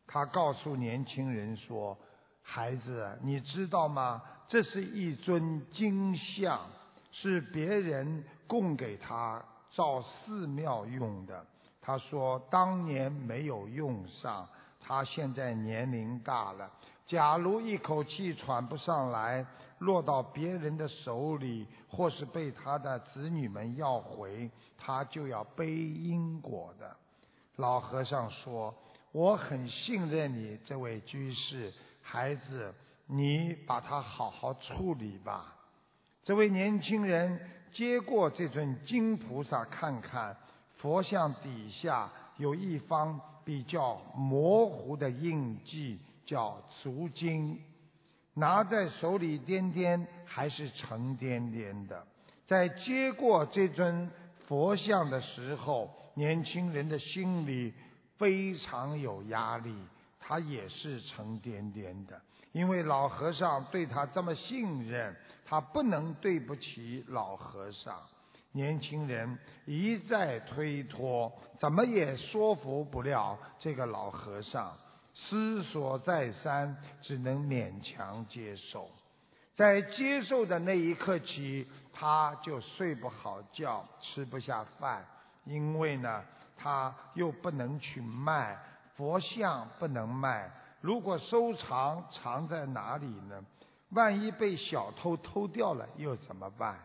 [0.09, 1.97] 他告诉年轻人说
[2.43, 4.21] ：“孩子，你知道吗？
[4.49, 6.67] 这是一尊金像，
[7.13, 9.41] 是别人供给他
[9.71, 11.47] 造寺庙用的。”
[11.89, 14.47] 他说：“当年没有用上，
[14.79, 16.71] 他现在年龄大了。
[17.07, 19.43] 假如一口气喘不上来，
[19.79, 26.95] 落到别人的手里，或是被他的子女们要回，他就要背因果的。”
[27.57, 28.75] 老和尚说
[29.11, 31.73] ：“我很信任你，这位居士，
[32.03, 32.75] 孩子，
[33.07, 35.57] 你把他好好处理吧。”
[36.23, 37.41] 这位年轻人
[37.73, 40.37] 接过这尊金菩萨看看。
[40.79, 47.61] 佛像底下有一方比较模糊的印记，叫足金，
[48.35, 52.07] 拿在手里掂掂还是沉甸甸的。
[52.47, 54.11] 在接过这尊
[54.47, 57.75] 佛像的时候，年轻人的心里
[58.17, 59.75] 非常有压力，
[60.21, 62.21] 他也是沉甸甸的，
[62.53, 65.15] 因为老和尚对他这么信任，
[65.45, 68.01] 他不能对不起老和尚。
[68.59, 74.77] 年轻人一再推脱，怎么也说服不了这个老和尚。
[75.15, 78.91] 思索再三，只能勉强接受。
[79.55, 85.07] 在接受的那一刻起，他就睡不好觉，吃不下饭，
[85.45, 86.25] 因为呢，
[86.57, 88.59] 他又不能去卖
[88.97, 90.51] 佛像，不能卖。
[90.81, 93.41] 如果收藏，藏在哪里呢？
[93.91, 96.77] 万一被小偷偷掉了，又怎么办？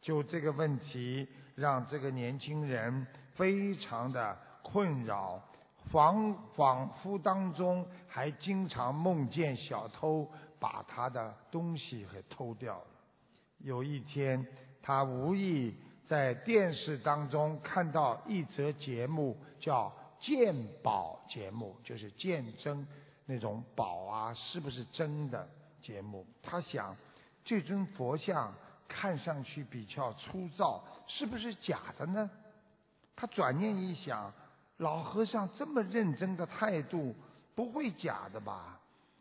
[0.00, 5.42] 就这个问题，让这个年轻人非常的困扰，
[5.90, 10.30] 恍恍惚当中还经常梦见小偷
[10.60, 12.86] 把他的东西给偷掉了。
[13.58, 14.46] 有一天，
[14.80, 15.74] 他无意
[16.06, 22.86] 在电视当中看到一则节目，叫鉴宝节目，就是鉴真
[23.26, 25.48] 那种宝啊是不是真的
[25.82, 26.24] 节目。
[26.40, 26.96] 他想，
[27.44, 28.54] 这尊佛像。
[28.88, 32.28] 看上去比较粗糙，是不是假的呢？
[33.14, 34.32] 他转念一想，
[34.78, 37.14] 老和尚这么认真的态度，
[37.54, 38.80] 不会假的吧？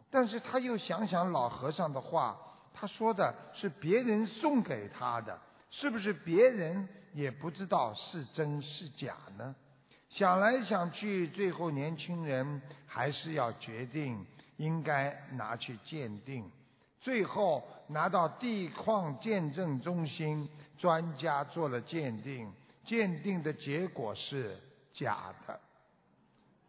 [0.10, 2.38] 但是他又想想老和尚的话，
[2.74, 5.38] 他说的是别人送给他的，
[5.70, 9.54] 是不是别人也不知道是真是假呢？
[10.10, 16.50] 想来想去，最后年轻人还是要决定应该拿去鉴定。
[17.08, 20.46] 最后拿到地矿鉴证中心，
[20.78, 22.52] 专家做了鉴定，
[22.84, 24.58] 鉴定的结果是
[24.92, 25.58] 假的。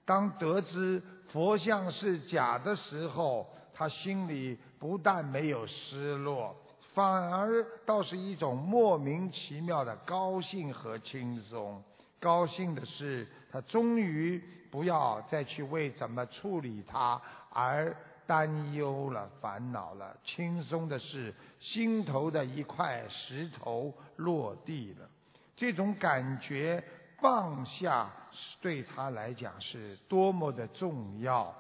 [0.05, 6.55] 当得知佛像是假的时候，他心里不但没有失落，
[6.95, 11.83] 反而倒是一种莫名其妙的高兴和轻松。
[12.21, 17.21] 高兴的是，他终于不要再去为怎么处理它
[17.51, 17.93] 而。
[18.29, 25.09] 担忧了，烦恼了，轻松的是心头的一块石头落地了。
[25.57, 26.85] 这种感觉
[27.19, 28.13] 放下
[28.61, 31.53] 对他来讲是多么的重要，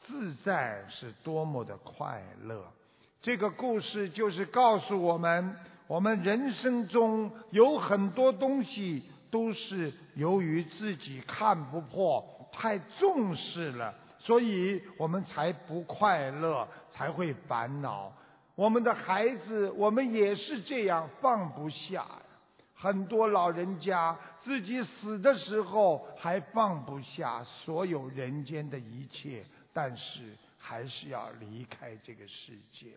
[0.00, 2.64] 自在是多么的快乐。
[3.22, 5.54] 这个故事就是告诉我们，
[5.86, 13.94] 我们人生中有很多东西都是由于自己看不破，太重视了。
[14.28, 18.12] 所以我们才不快乐，才会烦恼。
[18.54, 22.04] 我们的孩子，我们也是这样放不下。
[22.74, 24.14] 很多老人家
[24.44, 32.88] 自己死的时候还放不下所有人间的一切，但是还是要离开这个世界。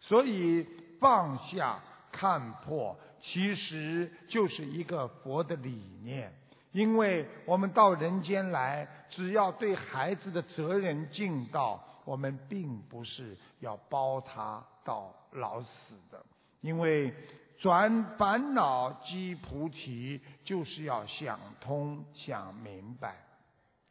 [0.00, 0.64] 所以
[1.00, 1.80] 放下、
[2.12, 6.32] 看破，其实就是一个佛的理念。
[6.72, 15.68] 因为我们到人间来，只要对孩子的责任尽到，我们并不是要包他到老死
[16.10, 16.24] 的。
[16.60, 17.14] 因为
[17.58, 23.16] 转烦恼积菩提，就是要想通想明白。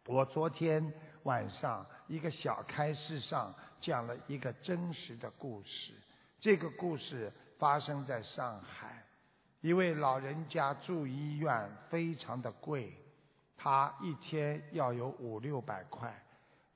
[0.05, 3.51] 我昨天晚上一个小开示上
[3.81, 5.93] 讲了一个真实的故事，
[6.39, 9.04] 这个故事发生在上海。
[9.65, 12.93] 一位老人家住医院非常的贵，
[13.57, 16.23] 他一天要有五六百块，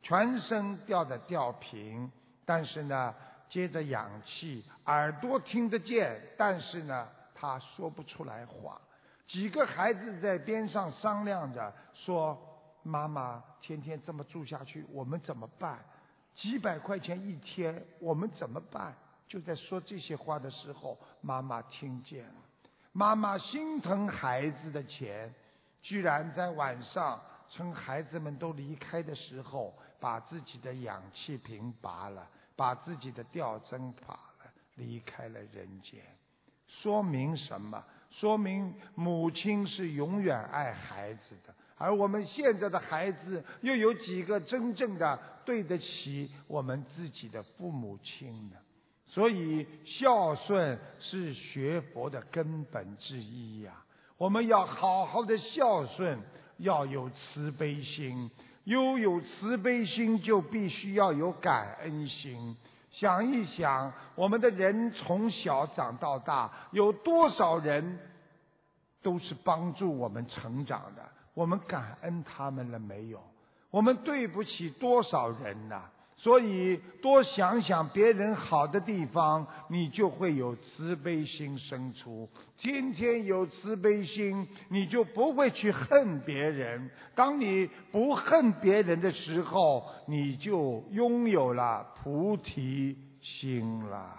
[0.01, 2.11] 全身吊的吊瓶，
[2.47, 3.13] 但是呢
[3.47, 8.81] 接着氧气，耳朵听得见，但是呢他说不出来话。
[9.27, 12.35] 几个孩子在边上商量着说
[12.81, 15.77] ：“妈妈天天这么住下去，我们怎么办？
[16.35, 18.95] 几百块钱一天，我们怎么办？”
[19.29, 22.33] 就在说这些话的时候，妈妈听见了。
[22.91, 25.33] 妈妈心疼孩子的钱，
[25.81, 36.01] 居然在晚上趁孩子们都离开的时候，把自己的氧气瓶拔了，把自己的吊针拔了，离开了人间。
[36.67, 37.83] 说明什么？
[38.11, 48.57] 说明母亲是永远爱孩子的，而我们现在的孩子又有几个真正的对得起我们自己的父母亲呢？
[49.20, 53.74] 所以孝顺是学佛的根本之一呀。
[54.17, 56.17] 我们要好好的孝顺，
[56.59, 58.32] 要有慈悲心。
[58.63, 62.55] 拥有慈悲心，就必须要有感恩心。
[62.91, 67.99] 想一想，我们的人从小长到大，有多少人
[69.03, 71.03] 都是帮助我们成长的？
[71.34, 73.22] 我们感恩他们了没有？
[73.70, 75.82] 我们对不起多少人呐？
[76.22, 82.30] 所以，多想想别人好的地方，你就会有慈悲心生出。
[82.57, 86.91] 天天有慈悲心，你就不会去恨别人。
[87.15, 94.17] 当你不恨别人的时候，你就拥有了菩提心了。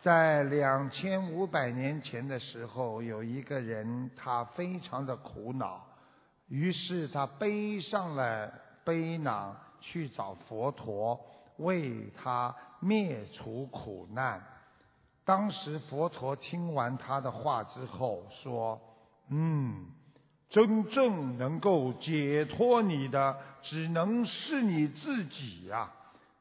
[0.00, 5.91] 在两千五百年前的时候，有一个人，他非常的苦恼。
[6.52, 8.52] 于是他背上了
[8.84, 11.18] 背囊去找佛陀，
[11.56, 14.38] 为他灭除苦难。
[15.24, 18.78] 当时佛陀听完他的话之后说
[19.32, 19.86] ：“嗯，
[20.50, 25.90] 真正能够解脱你的，只能是你自己呀。”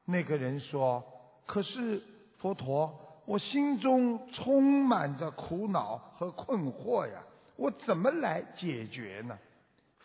[0.04, 1.02] 那个人说
[1.48, 2.04] ：“可是
[2.40, 2.94] 佛陀，
[3.26, 7.22] 我心中充满着苦恼和困惑呀，
[7.56, 9.40] 我怎么来解决呢？”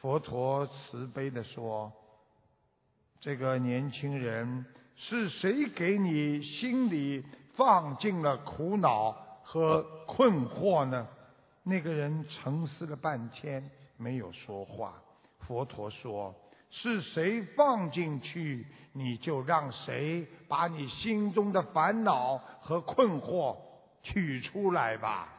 [0.01, 1.91] 佛陀慈悲地说
[3.19, 7.25] ：“这个年轻人是谁给你心里
[7.55, 9.11] 放进了苦恼
[9.43, 11.09] 和困惑呢？”
[11.65, 15.03] 那个人沉思了半天，没有说话。
[15.41, 16.35] 佛陀说
[16.71, 23.57] ：“是谁放进去，你就让谁把你心中的烦恼和困惑
[24.03, 25.33] 取出来吧。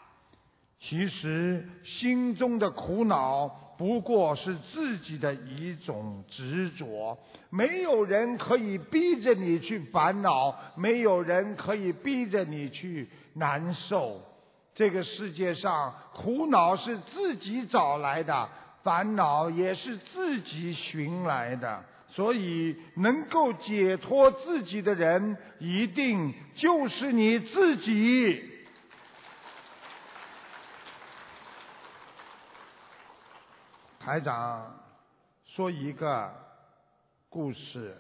[0.80, 7.18] 其实心中的苦恼。”不过是自己的一种执着，
[7.52, 14.22] 没有人可以逼着你去烦恼，没有人可以逼着你去难受。
[14.74, 18.50] 这个世界上，苦恼是自己找来的，
[18.84, 21.84] 烦恼也是自己寻来的。
[22.10, 28.42] 所以，能够解脱自己的人，一定就是你自己。
[34.08, 34.74] 台长
[35.44, 36.34] 说一个
[37.28, 37.98] 故事：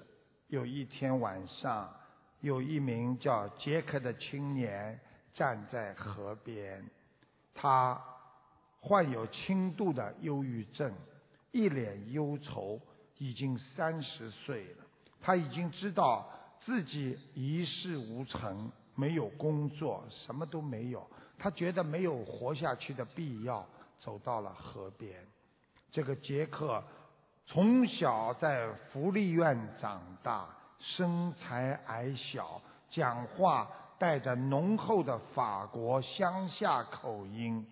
[0.48, 1.94] 有一天晚上，
[2.40, 4.98] 有一名叫杰克的青年
[5.34, 6.90] 站在河边，
[7.54, 8.02] 他
[8.80, 10.94] 患有轻度的忧郁症，
[11.52, 12.80] 一脸忧愁，
[13.18, 14.86] 已经三十岁了。
[15.20, 16.26] 他已经知道
[16.64, 21.06] 自己一事无成，没有工作，什么都没有。
[21.38, 23.68] 他觉得没有活下去的必要，
[24.00, 25.14] 走到了河边。
[25.98, 26.84] 这个杰克
[27.48, 33.68] 从小在福利院长大，身材矮小，讲话
[33.98, 37.66] 带着浓厚的法国乡下口音。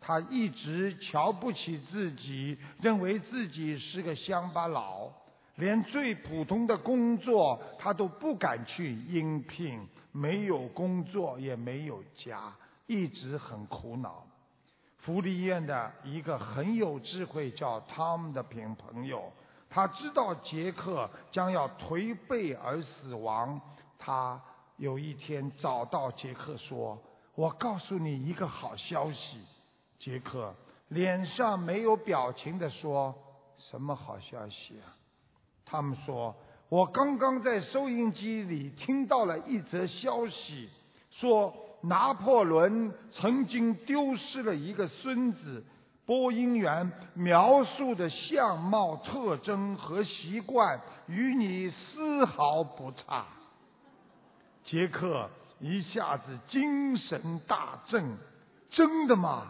[0.00, 5.10] 他一直瞧不起自己，认为自己是个乡巴佬，
[5.56, 9.84] 连最普通的工作他都不敢去应聘。
[10.12, 12.54] 没有工作，也没有家，
[12.86, 14.24] 一直很苦恼。
[15.04, 19.32] 福利院的一个很有智慧叫汤姆的朋朋友，
[19.68, 23.60] 他知道杰克将要颓废而死亡。
[23.98, 24.40] 他
[24.76, 26.96] 有一天找到杰克说
[27.34, 29.40] ：“我告诉你一个好消息。”
[29.98, 30.54] 杰克
[30.86, 33.12] 脸上没有表情的说
[33.58, 34.94] ：“什么好消息啊？”
[35.66, 36.32] 他们说
[36.70, 40.70] ：“我刚刚在收音机里听到了一则消息，
[41.10, 45.64] 说。”拿破仑曾经丢失了一个孙子，
[46.06, 53.24] 播音员描述的相貌特征和习惯与你丝毫不差。
[54.64, 55.28] 杰克
[55.58, 58.16] 一下子精神大振，
[58.70, 59.48] 真的吗？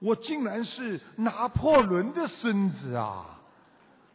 [0.00, 3.40] 我竟然是拿破仑的孙子啊！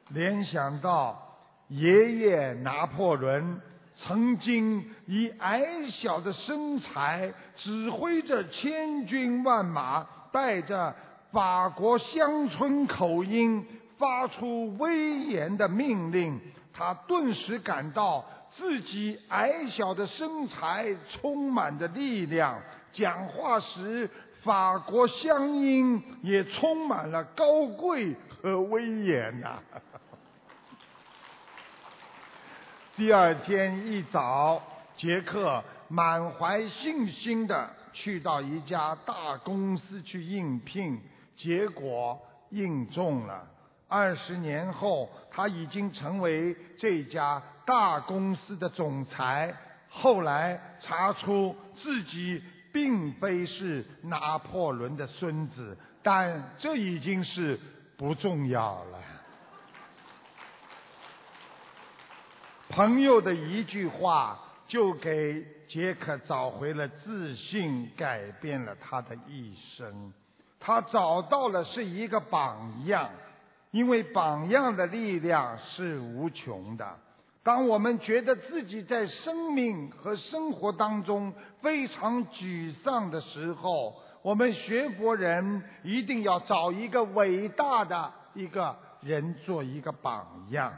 [0.09, 1.19] 联想到
[1.67, 3.61] 爷爷拿破仑。
[4.01, 10.95] 曾经以矮小的身材指挥着千军万马，带着
[11.31, 13.65] 法国乡村口音
[13.97, 16.39] 发出威严的命令。
[16.73, 18.25] 他顿时感到
[18.55, 22.57] 自己矮小的身材充满着力量，
[22.93, 24.09] 讲话时
[24.43, 29.59] 法国乡音也充满了高贵和威严呐、
[32.99, 34.61] 第二天一早，
[34.97, 40.99] 杰克满怀信心的去到一家大公司去应聘，
[41.37, 42.19] 结果
[42.49, 43.47] 应中了。
[43.87, 49.55] 二十年后，他已经成为这家大公司的总裁。
[49.89, 52.43] 后来查出自己
[52.73, 57.57] 并非是拿破仑的孙子，但这已经是
[57.97, 58.99] 不重要了。
[62.69, 70.13] 朋友的一句话，就给杰克找回了自信，改变了他的一生。
[70.59, 73.09] 他找到了是一个榜样，
[73.71, 76.85] 因为榜样的力量是无穷的。
[77.41, 90.71] 当我们觉得自己在生命和生活当中非常沮丧的时候，我们学佛人一定要找一个伟大的一个人做一个榜样。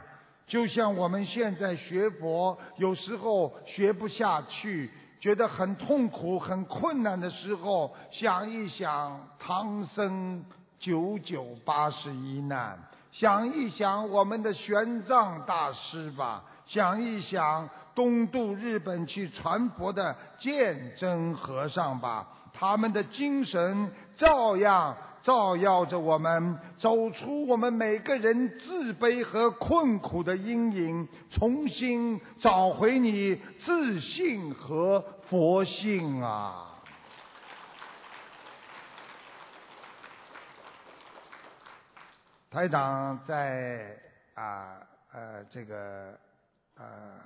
[0.52, 10.44] 就像我们现在学佛，有时候学不下去，觉得很痛苦、很困难的时候，想一想唐僧
[10.78, 12.78] 九九八十一难，
[13.12, 24.94] 想一想我们的玄奘大师吧，想一想东渡日本去传佛的鉴真和尚吧，他们的精神照样。
[25.22, 36.68] 照耀着我们走出我们每个人自卑和困苦的阴影，重新找回你自信和佛性啊！
[42.50, 43.96] 台长在
[44.34, 44.76] 啊
[45.12, 46.18] 呃这个
[46.76, 47.20] 呃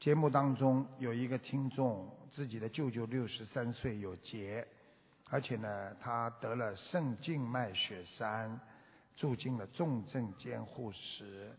[0.00, 4.66] 节目当中有一个听众，自己的舅舅六十三岁有结。
[5.28, 8.60] 而且呢，他得了肾静脉血栓，
[9.16, 11.52] 住进了重症监护室，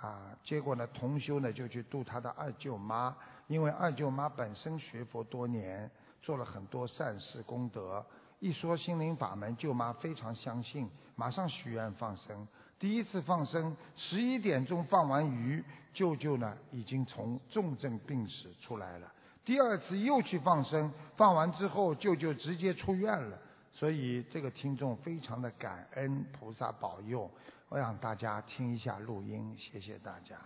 [0.00, 3.14] 啊，结果呢，同修呢就去度他的二舅妈，
[3.48, 5.90] 因为二舅妈本身学佛多年，
[6.22, 8.04] 做了很多善事功德，
[8.40, 12.48] 一说心灵法门，舅妈非常相信，马上许愿放生。
[12.78, 19.12] 第一次放生，十一点钟放完鱼，舅舅呢已经从重症病室出来了。
[19.44, 23.36] 第二次又去放生，放完之后舅舅直接出院了，
[23.72, 27.30] 所以这个听众非常的感恩菩萨保佑。
[27.68, 30.36] 我让大家听一下录音，谢谢大家。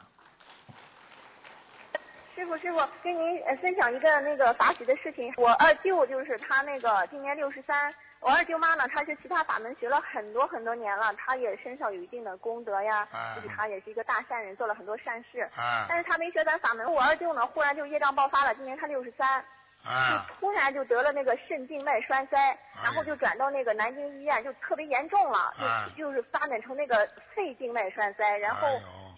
[2.34, 5.32] 师傅，师傅，跟您分享一个那个法喜的事情。
[5.36, 7.92] 我二舅就是他那个今年六十三，
[8.26, 13.06] 我二舅妈呢，她是其他法门学了很多很多年了，她也身上有一定的功德呀，
[13.36, 15.48] 就是她也是一个大善人，做了很多善事。
[15.56, 19.44] 啊但是她没学咱法门，我二舅呢，忽然就业障爆发了，今年他六十三，
[19.84, 22.36] 啊就突然就得了那个肾静脉栓塞，
[22.82, 28.66] 然后就转到那个南京医院，就特别严重了，哎就就是发展成那个肺静脉栓塞，然后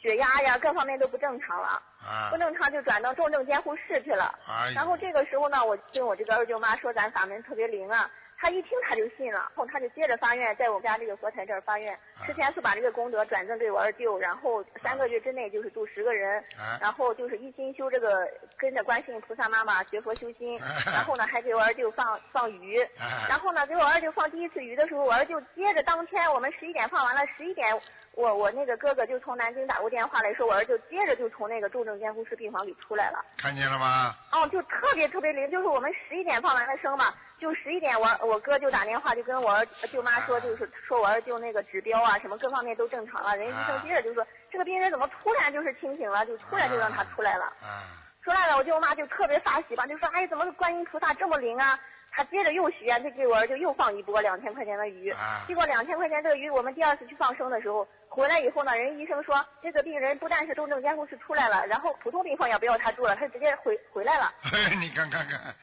[0.03, 1.83] 血压呀各方面都不正常了。
[2.07, 4.39] 啊不正常就转到重症监护室去了。
[4.47, 8.09] 哎然后这个时候呢，我听我这个二舅妈说咱法门特别灵啊，
[8.41, 27.69] 她一听他就信了，后他就接着发愿，在我们家这个佛台这儿发愿，啊吃全素把这个功德转赠给我二舅，然后三个月之内就是度十个人，啊然后就是一心修这个跟着观世音菩萨妈妈学佛修心， 啊然后呢还给我二舅放放鱼，啊然后呢给我二舅放第一次鱼的时候，我二舅接着当天我们十一点放完了，十一点。
[28.15, 33.25] 我我那个哥哥就从南京打过电话来说，我二舅接着就从那个重症监护室病房里出来了。
[33.37, 34.13] 看见了吗？
[34.33, 47.45] 哦，就特别特别灵，就是我们十一点放完了生嘛，就十一点我我哥就打电话就跟我儿舅妈说，就是说我儿舅那个指标啊什么各方面都正常了，人医生接着就说这个病人怎么突然就是清醒了，就突然就让他出来了。
[47.63, 47.83] 啊
[48.25, 51.79] 出来了，我舅妈就特别发喜吧，就说哎怎么观音菩萨这么灵啊？
[52.11, 55.11] 他接着又许愿，就给我儿子又放一波两千块钱的鱼。
[55.11, 64.33] 啊结果两千块钱这个鱼，我们第二次去放生的时候回来以后呢，人医生说这个病人不但是重症监护室出来了，然后普通病房也不要他住了，他直接回回来了。
[64.81, 65.55] 你看看看，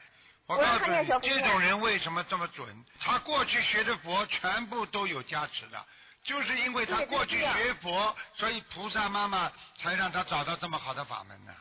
[0.46, 2.68] 我告诉你这种人为什么这么准？
[3.00, 5.84] 他过去学的佛全部都有加持的，
[6.22, 11.52] 就是因为他过去学佛，所以菩萨妈妈才让他找到这么好的法门呢。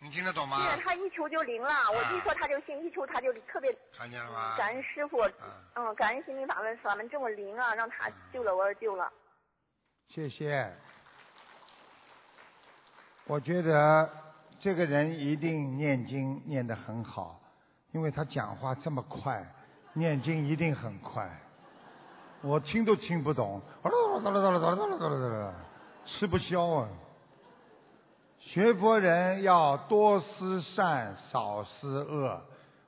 [0.00, 0.74] 你听得懂吗？
[0.74, 4.56] 是他一求就灵了，我一说他就信，一求他就特别看见了吗？
[4.56, 5.22] 感恩师傅，
[5.76, 9.12] 嗯，感恩心灵法门法门这么灵啊，让他救了我儿舅了。
[10.08, 10.76] 谢谢。
[13.24, 14.10] 我觉得
[14.58, 17.40] 这个人一定念经念得很好，
[17.92, 19.46] 因为他讲话这么快，
[19.92, 21.30] 念经一定很快。
[22.42, 23.60] 我听都听不懂，
[26.04, 26.88] 吃不消啊。
[28.38, 32.40] 学佛人要多思善，少思恶。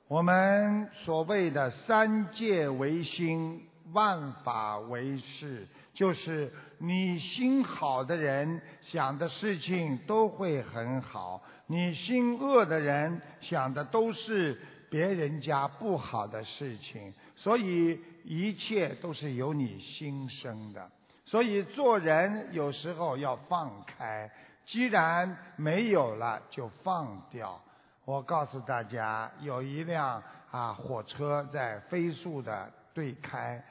[0.07, 14.59] 我们所谓的三界唯心，万法唯识，就是你心好的人想的事情都会很好，你心恶的人想的都是
[14.95, 20.89] 别人家不好的事情，所以一切都是由你心生的。
[21.25, 24.31] 所以做人有时候要放开，
[24.65, 27.61] 既然没有了，就放掉。
[28.05, 33.61] 我告诉大家，有一辆啊火车在飞速的对开，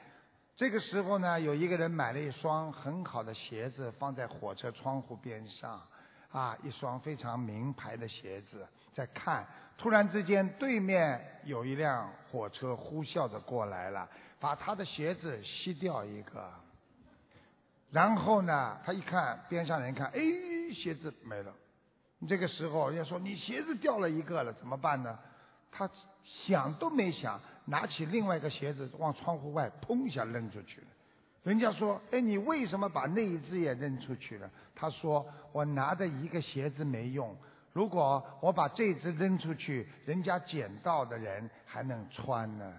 [0.55, 5.81] 这个时候呢，有一个人买了一双很好的鞋子放在火车窗户边上，
[6.31, 9.43] 啊，一双非常名牌的鞋子，在看。
[9.77, 14.07] 突然之间，对面有一辆火车呼啸着过来了，
[14.39, 16.49] 把他的鞋子吸掉一个。
[17.91, 20.19] 然后呢，他一看边上人看，哎，
[20.73, 21.53] 鞋子没了。
[22.27, 25.17] 这个时候，要说你鞋子掉了一个了，怎么办呢？
[25.71, 25.89] 他
[26.23, 30.87] 想都没想，拿起另外一个鞋子往窗户外砰一下扔出去了。
[31.43, 35.23] 人家说：“哎，你为什么把那一只也扔出去了？”他说
[35.53, 37.35] ：“我拿着一个鞋子没用，
[37.75, 42.73] 如果我把这只扔出去，人家捡到的人还能穿呢。”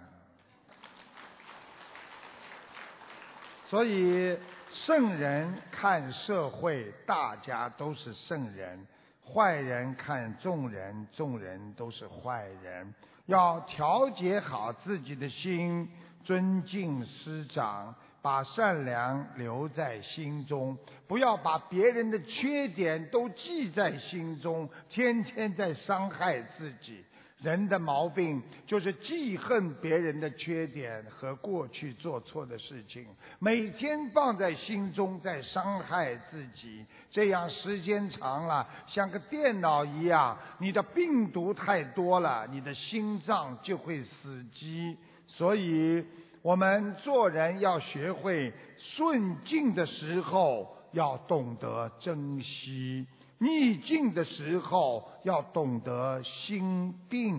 [3.69, 4.39] 所以，
[4.87, 8.87] 圣人看社会，大家都是圣人。
[9.23, 12.95] 坏人看众人，众人都是坏人。
[13.27, 15.91] 要调节好自己的心，
[16.25, 17.95] 尊敬师长，
[18.27, 27.05] 把善良留在心中，不要把别人的缺点都记在心中，天天在伤害自己。
[27.41, 33.07] 人的毛病就是记恨别人的缺点和过去做错的事情，
[33.39, 36.85] 每天放在心中，在伤害自己。
[37.13, 44.97] 这样时间长了，像个电脑一样，你的病毒太多了，你的心脏就会死机。
[45.29, 46.05] 所以，
[46.47, 53.05] 我们做人要学会顺境的时候要懂得珍惜。
[53.39, 57.37] 逆境的时候，要懂得心定，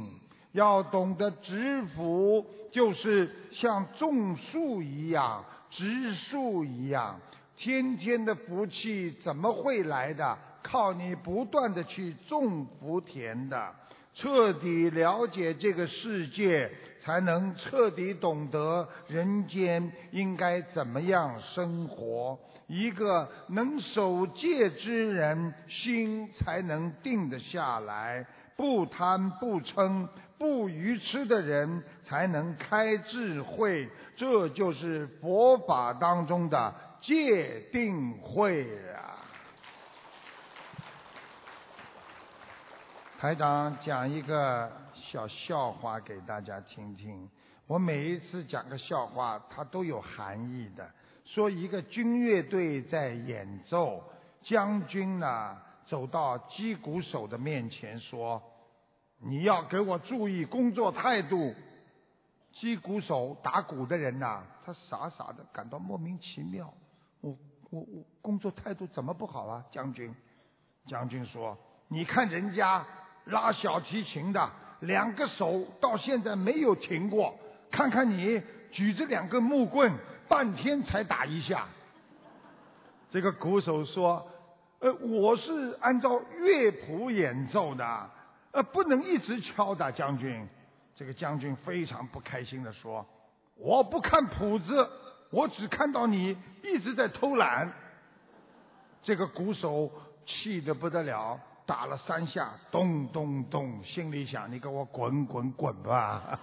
[0.52, 7.18] 要懂得知福，就是像种树一样、植树一样。
[7.56, 10.38] 天天的福气怎么会来的？
[10.62, 13.74] 靠你不断的去种福田的。
[14.14, 16.72] 彻底了解这个世界，
[17.08, 22.38] 才能彻底懂得人间应该怎么样生活。
[22.68, 28.26] 一个能守戒之人，心才能定得下来；
[28.58, 30.06] 不贪不嗔
[30.38, 33.90] 不愚痴的人，才能开智慧。
[34.18, 39.24] 这就是佛法当中的戒定慧啊！
[43.18, 44.70] 台长讲一个
[45.12, 47.30] 小笑话给大家听听。
[47.66, 50.90] 我每一次讲个笑话，它都有含义的。
[51.24, 54.04] 说一个军乐队在演奏，
[54.44, 58.42] 将军呢走到击鼓手的面前说
[59.24, 61.56] ：“你要给我注意工作态度。”
[62.52, 66.74] 击鼓手打鼓的人呐，他傻傻的感到莫名其妙。
[67.22, 67.38] 我
[67.70, 70.14] 我我工作态度怎么不好啊，将军？
[70.86, 72.86] 将军说：“你看人家
[73.26, 74.50] 拉小提琴的，
[74.82, 77.38] 两个手到现在没有停过，
[77.72, 79.92] 看看你举着两根木棍。”
[80.30, 81.66] 半天才打一下，
[83.10, 84.28] 这个鼓手说
[84.80, 88.10] ：“呃，我是按照乐谱演奏的，
[88.52, 90.46] 呃，不能一直敲的。”将军，
[90.98, 93.06] 这个将军非常不开心的说
[93.56, 94.90] ：“我不看谱子，
[95.30, 97.72] 我只看到你一直在偷懒。”
[99.02, 99.90] 这个鼓手
[100.26, 106.40] 气得不得了，打了三下，咚咚咚，心里想：“你给我滚滚滚吧！”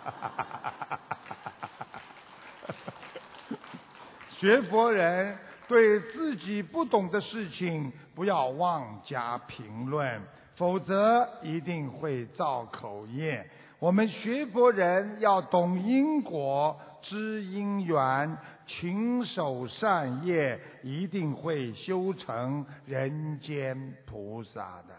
[4.39, 10.21] 学佛人对自己不懂的事情不要妄加评论，
[10.57, 13.49] 否则一定会造口业。
[13.79, 24.95] 我们学佛人要懂因果、知因缘、勤守善业，一定会修成人间菩萨的。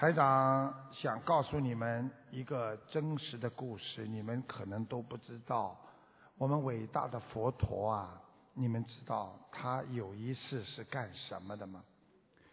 [0.00, 5.76] 台长想告诉你们一个真实的故事，你们可能都不知道。
[6.38, 8.18] 我们伟大的佛陀啊，
[8.54, 11.84] 你们知道他有一世是干什么的吗？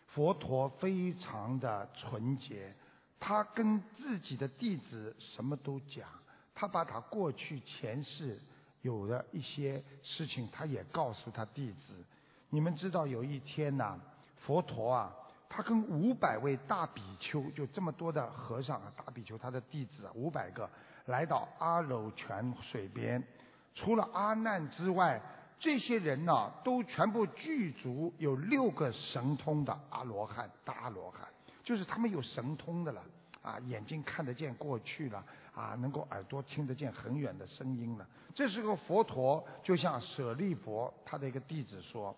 [0.08, 2.76] 佛陀非常的纯洁，
[3.18, 6.06] 他跟自己的弟子什么都讲，
[6.54, 8.38] 他把他过去前世
[8.82, 12.04] 有的一些事情，他也告诉他弟子。
[12.50, 13.98] 你们知道有一天呐、
[14.46, 15.16] 佛陀啊，
[15.50, 20.70] 他跟五百位大比丘，就这么多的和尚啊，大比丘他的弟子啊，五百个，
[21.06, 23.24] 来到阿耨泉水边，
[23.74, 25.22] 除了阿难之外，
[25.60, 31.28] 这些人呢、都全部具足有六个神通的阿罗汉，大阿罗汉，
[31.64, 33.02] 就是他们有神通的了。
[33.44, 35.24] 啊，眼睛看得见过去了，
[35.56, 38.06] 啊，能够耳朵听得见很远的声音了。
[38.36, 42.14] 这时候佛陀就向舍利佛他的一个弟子说，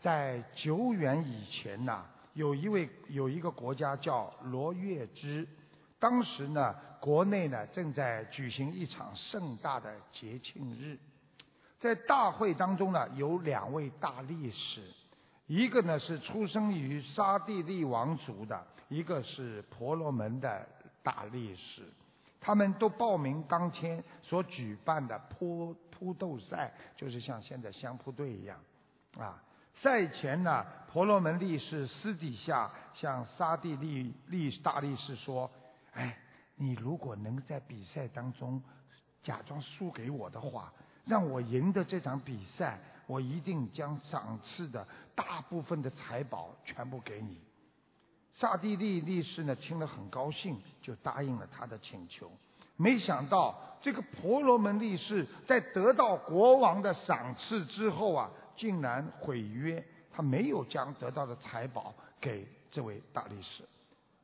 [0.00, 2.04] 在久远以前呐、
[2.34, 5.46] 有一位有一个国家叫罗月支，
[5.98, 10.98] 当时呢，国内呢正在举行一场盛大的节庆日，
[11.80, 14.82] 在大会当中呢，有两位大力士，
[15.46, 20.66] 一个呢是出生于沙地利王族的，一个是婆罗门的
[21.02, 21.82] 大力士。
[22.40, 28.58] 他们都报名当天所举办的扑扑斗赛，就是像现在相扑队一样，
[29.18, 29.42] 啊。
[29.82, 35.50] 赛前呢，婆罗门力士私底下向沙地利利大力士说
[35.94, 36.18] ：“哎，
[36.56, 38.62] 你如果能在比赛当中
[39.22, 40.72] 假装输给我的话，
[41.06, 47.38] 让我赢得这场比赛，我一定将赏赐的大部分的财宝全部给你。”
[48.34, 52.30] 萨地利力士呢听了很高兴，就答应了他的请求。
[52.76, 59.82] 没想到这个婆罗门力士在得到国王的赏赐之后啊，竟然毁约，
[60.12, 63.64] 他没有将得到的财宝给这位大力士。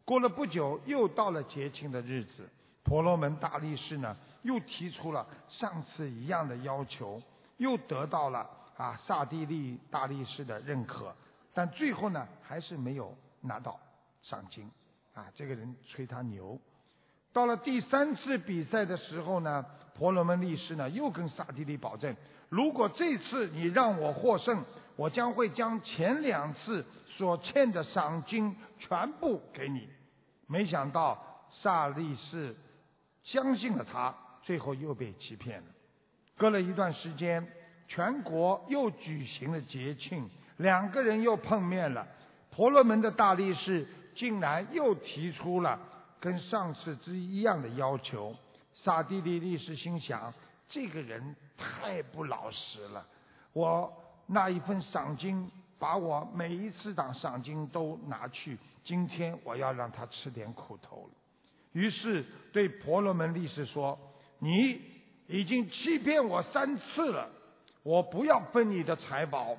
[0.05, 2.47] 过了不久，又到了节庆的日子，
[2.85, 7.23] 婆罗门大力士呢又提出了上次一样的要求，
[7.57, 11.17] 又得到了啊萨地利大力士的认可，
[11.55, 13.81] 但最后呢还是没有拿到
[14.23, 14.71] 赏金，
[15.15, 16.61] 啊，这个人吹他牛。
[17.33, 19.65] 到了第三次比赛的时候呢，
[19.95, 22.15] 婆罗门力士呢又跟萨地利保证，
[22.49, 24.65] 如果这次你让我获胜，
[24.97, 26.85] 我将会将前两次
[27.17, 29.89] 所欠的赏金全部给你。
[30.47, 31.19] 没想到
[31.63, 32.55] 萨利士
[33.25, 35.67] 相信了他，最后又被欺骗了。
[36.37, 37.47] 隔了一段时间，
[37.89, 42.07] 全国又举行了节庆，两个人又碰面了。
[42.51, 45.79] 婆罗门的大力士竟然又提出了
[46.21, 48.35] 跟上次之一样的要求。
[48.85, 50.33] 萨蒂利力士心想：
[50.69, 53.07] 这个人太不老实了，
[53.53, 53.93] 我
[54.27, 61.11] 那一份赏金，把我每一次的赏金都拿去，今天我要让他吃点苦头了。
[61.73, 63.99] 于是对婆罗门力士说
[64.39, 64.81] ：“你
[65.27, 67.29] 已经欺骗我三次了，
[67.83, 69.57] 我不要分你的财宝。”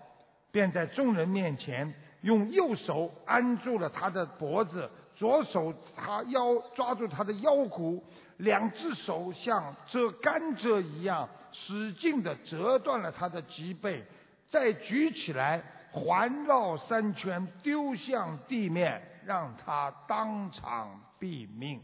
[0.50, 8.04] 便在众人面前用右手按住了他的脖子，左手他腰抓住他的腰骨，
[8.38, 11.30] 两只手像折甘蔗一样
[11.66, 14.03] 使劲的折断了他的脊背，
[14.49, 21.82] 再举起来环绕三圈丢向地面，让他当场毙命。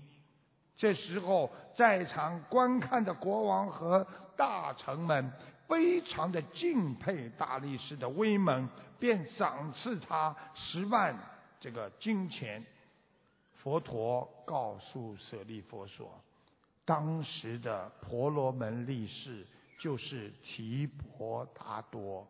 [0.77, 4.05] 这时候，在场观看的国王和
[4.35, 5.31] 大臣们
[5.67, 8.67] 非常的敬佩大力士的威猛，
[8.99, 11.17] 便赏赐他十万
[11.59, 12.65] 这个金钱。
[13.61, 16.21] 佛陀告诉舍利佛说，
[16.83, 19.47] 当时的婆罗门力士
[19.83, 22.25] 就是提婆达多，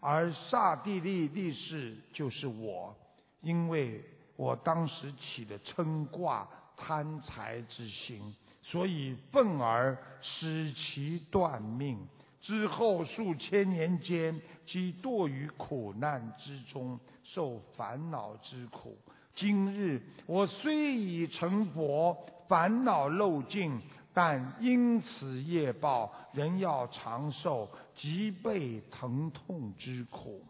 [0.00, 2.96] 而刹帝利力士就是我，
[3.42, 4.02] 因为
[4.36, 6.48] 我当时起的嗔挂
[6.78, 11.98] 贪财之心，所以愤而使其断命。
[12.40, 18.96] 之后数千年间，即堕于苦难之中，受烦恼之苦。
[19.34, 22.16] 今日我虽已成佛，
[22.48, 23.78] 烦恼漏尽，
[24.14, 30.40] 但因此业报，仍要长受脊背疼痛之苦。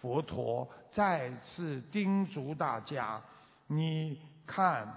[0.00, 3.20] 佛陀再次叮嘱大家：
[3.66, 4.88] 你看。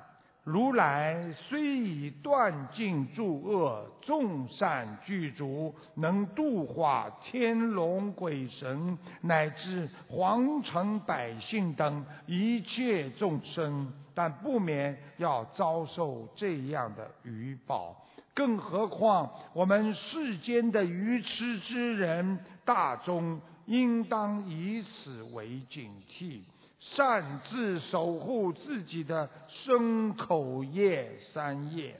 [0.43, 17.95] 如来虽已断尽诸恶，众善具足，能度化天龙鬼神乃至皇城百姓等一切众生，但不免要遭受这样的愚报。
[18.33, 26.39] 更何况我们世间的愚痴之人大众，应当以此为警惕。
[26.79, 31.99] 擅自守护自己的身口业三业，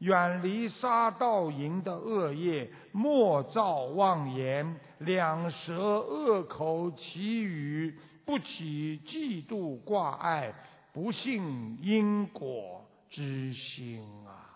[0.00, 10.52] 远离杀盗淫的恶业，莫造妄言，两舌恶口绮语，不起嫉妒挂碍，
[10.94, 14.00] 不信因果之心。
[14.24, 14.46] 啊！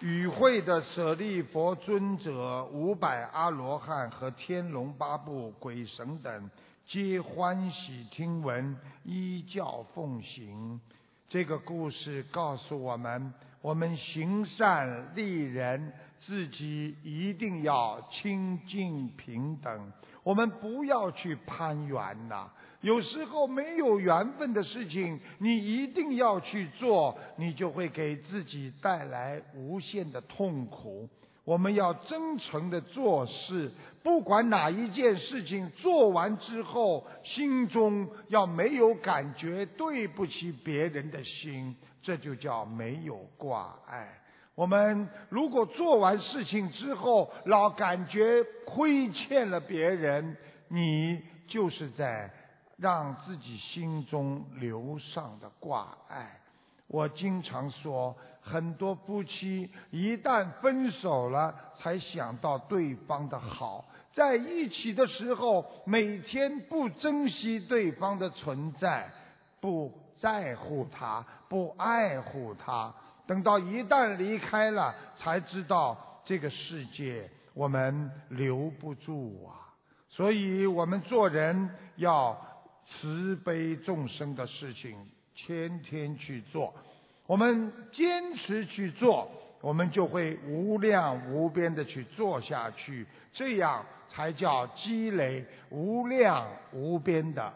[0.00, 6.50] 与会的舍利佛尊者、五百阿罗汉和天龙八部鬼神等，
[6.88, 10.80] 皆欢喜听闻，依教奉行。
[11.28, 15.92] 这个故事告诉我们：我们行善利人，
[16.26, 19.92] 自己一定要清净平等。
[20.22, 22.50] 我们不要去攀缘呐。
[22.82, 31.08] 有时候没有缘分的事情，你一定要去做，你就会给自己带来无限的痛苦。
[31.44, 33.70] 我们要真诚的做事，
[34.02, 44.19] 不管哪一件事情做完之后，心中要没有感觉对不起别人的心，这就叫没有挂碍。
[44.54, 50.36] 我们如果做完事情之后，老感觉亏欠了别人，
[50.68, 52.30] 你就是在。
[52.80, 56.40] 让自己心中留上的挂碍。
[56.86, 63.84] 我经常说，很多夫妻一旦分手了，才想到对方的好，
[64.14, 69.10] 在一起的时候，每天不珍惜对方的存在，
[69.60, 72.94] 不在乎他，不爱护他。
[73.30, 79.70] 等到一旦离开了，才知道这个世界我们留不住啊。
[80.08, 82.36] 所以我们做人要。
[82.98, 84.96] 慈悲众生的事情，
[85.32, 86.74] 天天去做，
[87.24, 97.52] 我们坚持去做，我们就会无量无边的去做下去，这样才叫积累无量无边的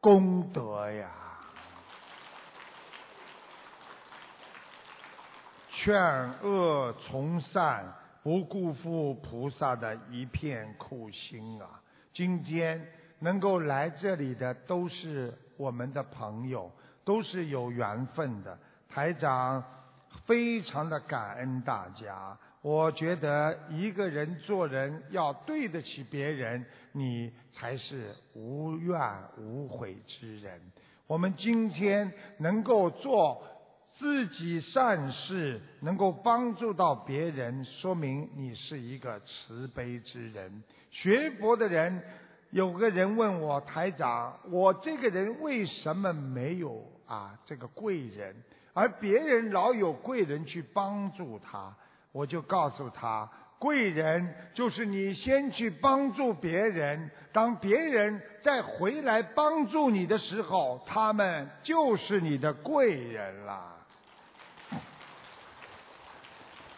[0.00, 1.10] 功德呀。
[5.84, 5.94] 劝
[6.42, 7.84] 恶从善，
[8.22, 11.80] 不辜负菩萨的一片苦心啊！
[12.12, 12.84] 今天。
[13.20, 16.70] 能够来这里的都是我们的朋友，
[17.04, 18.56] 都是有缘分的。
[18.88, 19.60] 台长
[20.24, 22.38] 非常的感恩大家。
[22.62, 29.00] 我觉得一个人做人要对得起别人，你才是无怨
[29.36, 30.60] 无悔之人。
[31.08, 33.42] 我们今天能够做
[33.98, 40.62] 自己善事，能够帮助到别人，说明你是一个慈悲之人。
[40.90, 42.02] 学佛的人。
[42.50, 48.34] 有个人问我台长，我这个人为什么没有啊这个贵人，
[48.72, 51.76] 而别人老有贵人去帮助他？
[52.10, 63.77] 我就告诉他，贵人就是你先去帮助别人，当别人再回来帮助你的时候，他们就是你的贵人了。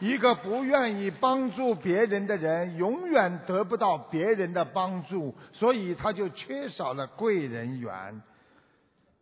[0.01, 8.23] 一个不愿意帮助别人的人，永远得不到别人的帮助，所以他就缺少了贵人缘。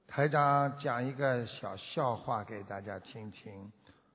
[0.06, 3.72] 台长讲一个小笑话给大家听听。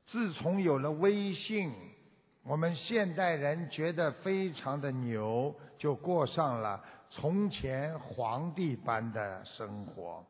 [0.08, 1.72] 自从有了微信，
[2.44, 10.26] 我们现代人觉得非常的牛，就过上了从前皇帝般的生活。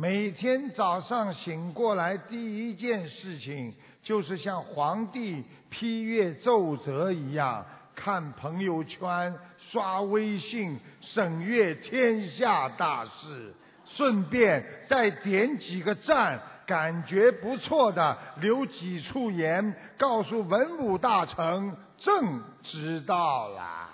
[0.00, 3.74] 每天早上醒过来，第一件事情。
[4.02, 9.34] 就是像皇帝批阅奏折一样，看朋友圈、
[9.70, 13.54] 刷微信、审阅天下大事，
[13.94, 23.89] 顺便再点几个赞，感觉不错的留几处言，告诉文武大臣朕知道了。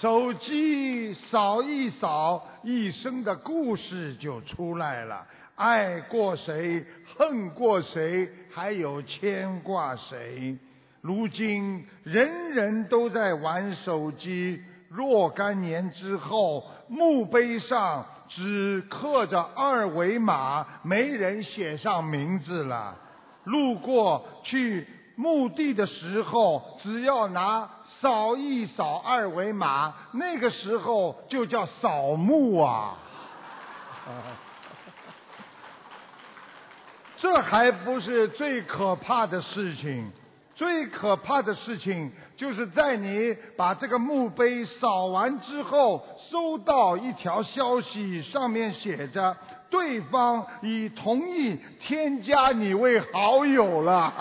[0.00, 5.26] 手机扫一扫，一生的故事就出来了。
[5.54, 6.84] 爱过谁，
[7.16, 10.58] 恨过谁，还有牵挂谁？
[11.00, 22.98] 如今人人都在玩手机，若干年之后，墓碑上只刻着二维码，没人写上名字了。
[23.44, 27.66] 路过去墓地的时候，只要拿
[28.00, 32.96] 扫一扫二维码，那个时候就叫扫墓啊。
[37.18, 40.12] 这还不是最可怕的事情，
[40.54, 49.36] 最可怕的事情就是在你把这个墓碑扫完之后，收到一条消息，上面写着
[49.70, 54.12] 对方已同意添加你为好友了。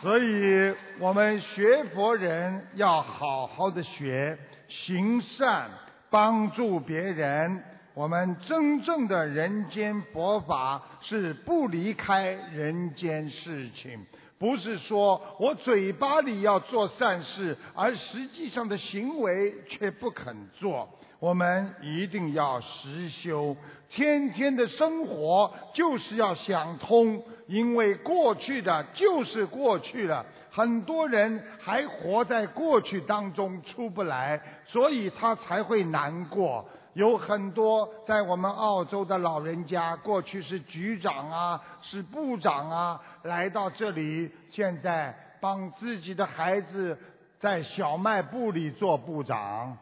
[0.00, 4.38] 所以我们学佛人要好好的学，
[4.68, 5.68] 行善，
[6.08, 7.60] 帮助别人。
[7.94, 14.06] 我们真正的人间佛法是不离开人间事情，
[14.38, 20.88] 不是说我嘴巴里要做善事，而实际上的行为却不肯做。
[21.20, 23.56] 我们一定要实修，
[23.90, 36.64] 天天的生活就是要想通，因为过去的就是过去了，很多人还活在过去当中出不来，所以他才会难过。
[36.94, 46.96] 有很多在我们澳洲的老人家，过去是局长啊，是部长啊，来到这里，现在帮自己的孩子
[47.40, 49.76] 在小卖部里做部长。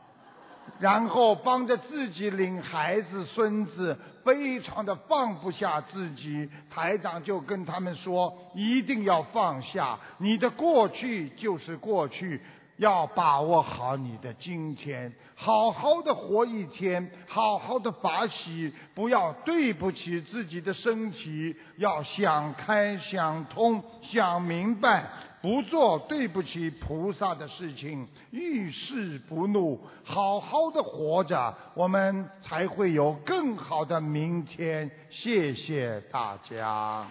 [0.79, 6.49] 然后帮着自己领孩子、孙子，非常的放不下自己。
[6.71, 12.41] 台长就跟他们说：一定要放下，你的过去就是过去，
[12.77, 25.07] 要把握好你的今天，好好的活一天，好好的把喜，不要对不起自己的身体，要想开、想通、想明白。
[25.47, 34.91] 不做对不起菩萨的事情，遇事不怒，好好的活着，我们才会有更好的明天。
[35.09, 37.07] 谢谢大家。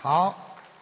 [0.00, 0.34] 好，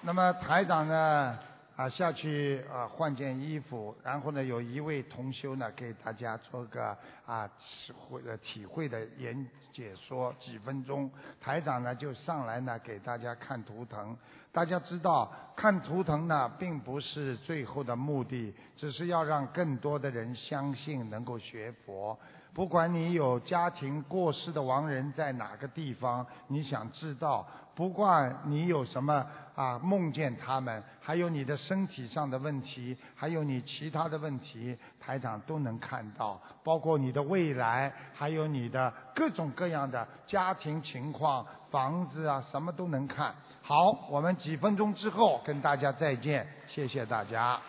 [0.03, 1.37] 那么台长呢？
[1.77, 6.97] 啊，下去啊换件衣服，然后呢，有一位同修呢给大家做个
[7.27, 14.17] 啊体会的体会的演解说几分钟，台长呢就上来呢给大家看图腾。
[14.51, 22.19] 大家知道看图腾呢并不是最后的目的，只是要让更多的人相信能够学佛。
[22.55, 27.47] 不管你有家庭过世的亡人在哪个地方，你想知道，
[27.77, 29.25] 不管你有什么
[29.55, 43.35] 啊梦见他们，还有你的身体上的问题，还有你其他的问题，台长都能看到，包括你的未来，还有你的各种各样的家庭情况、房子啊，什么都能看。
[43.61, 47.61] 好，我们几分钟之后跟大家再见，谢谢大家。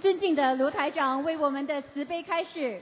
[0.00, 2.80] 尊敬的卢台长为我们的慈悲开示。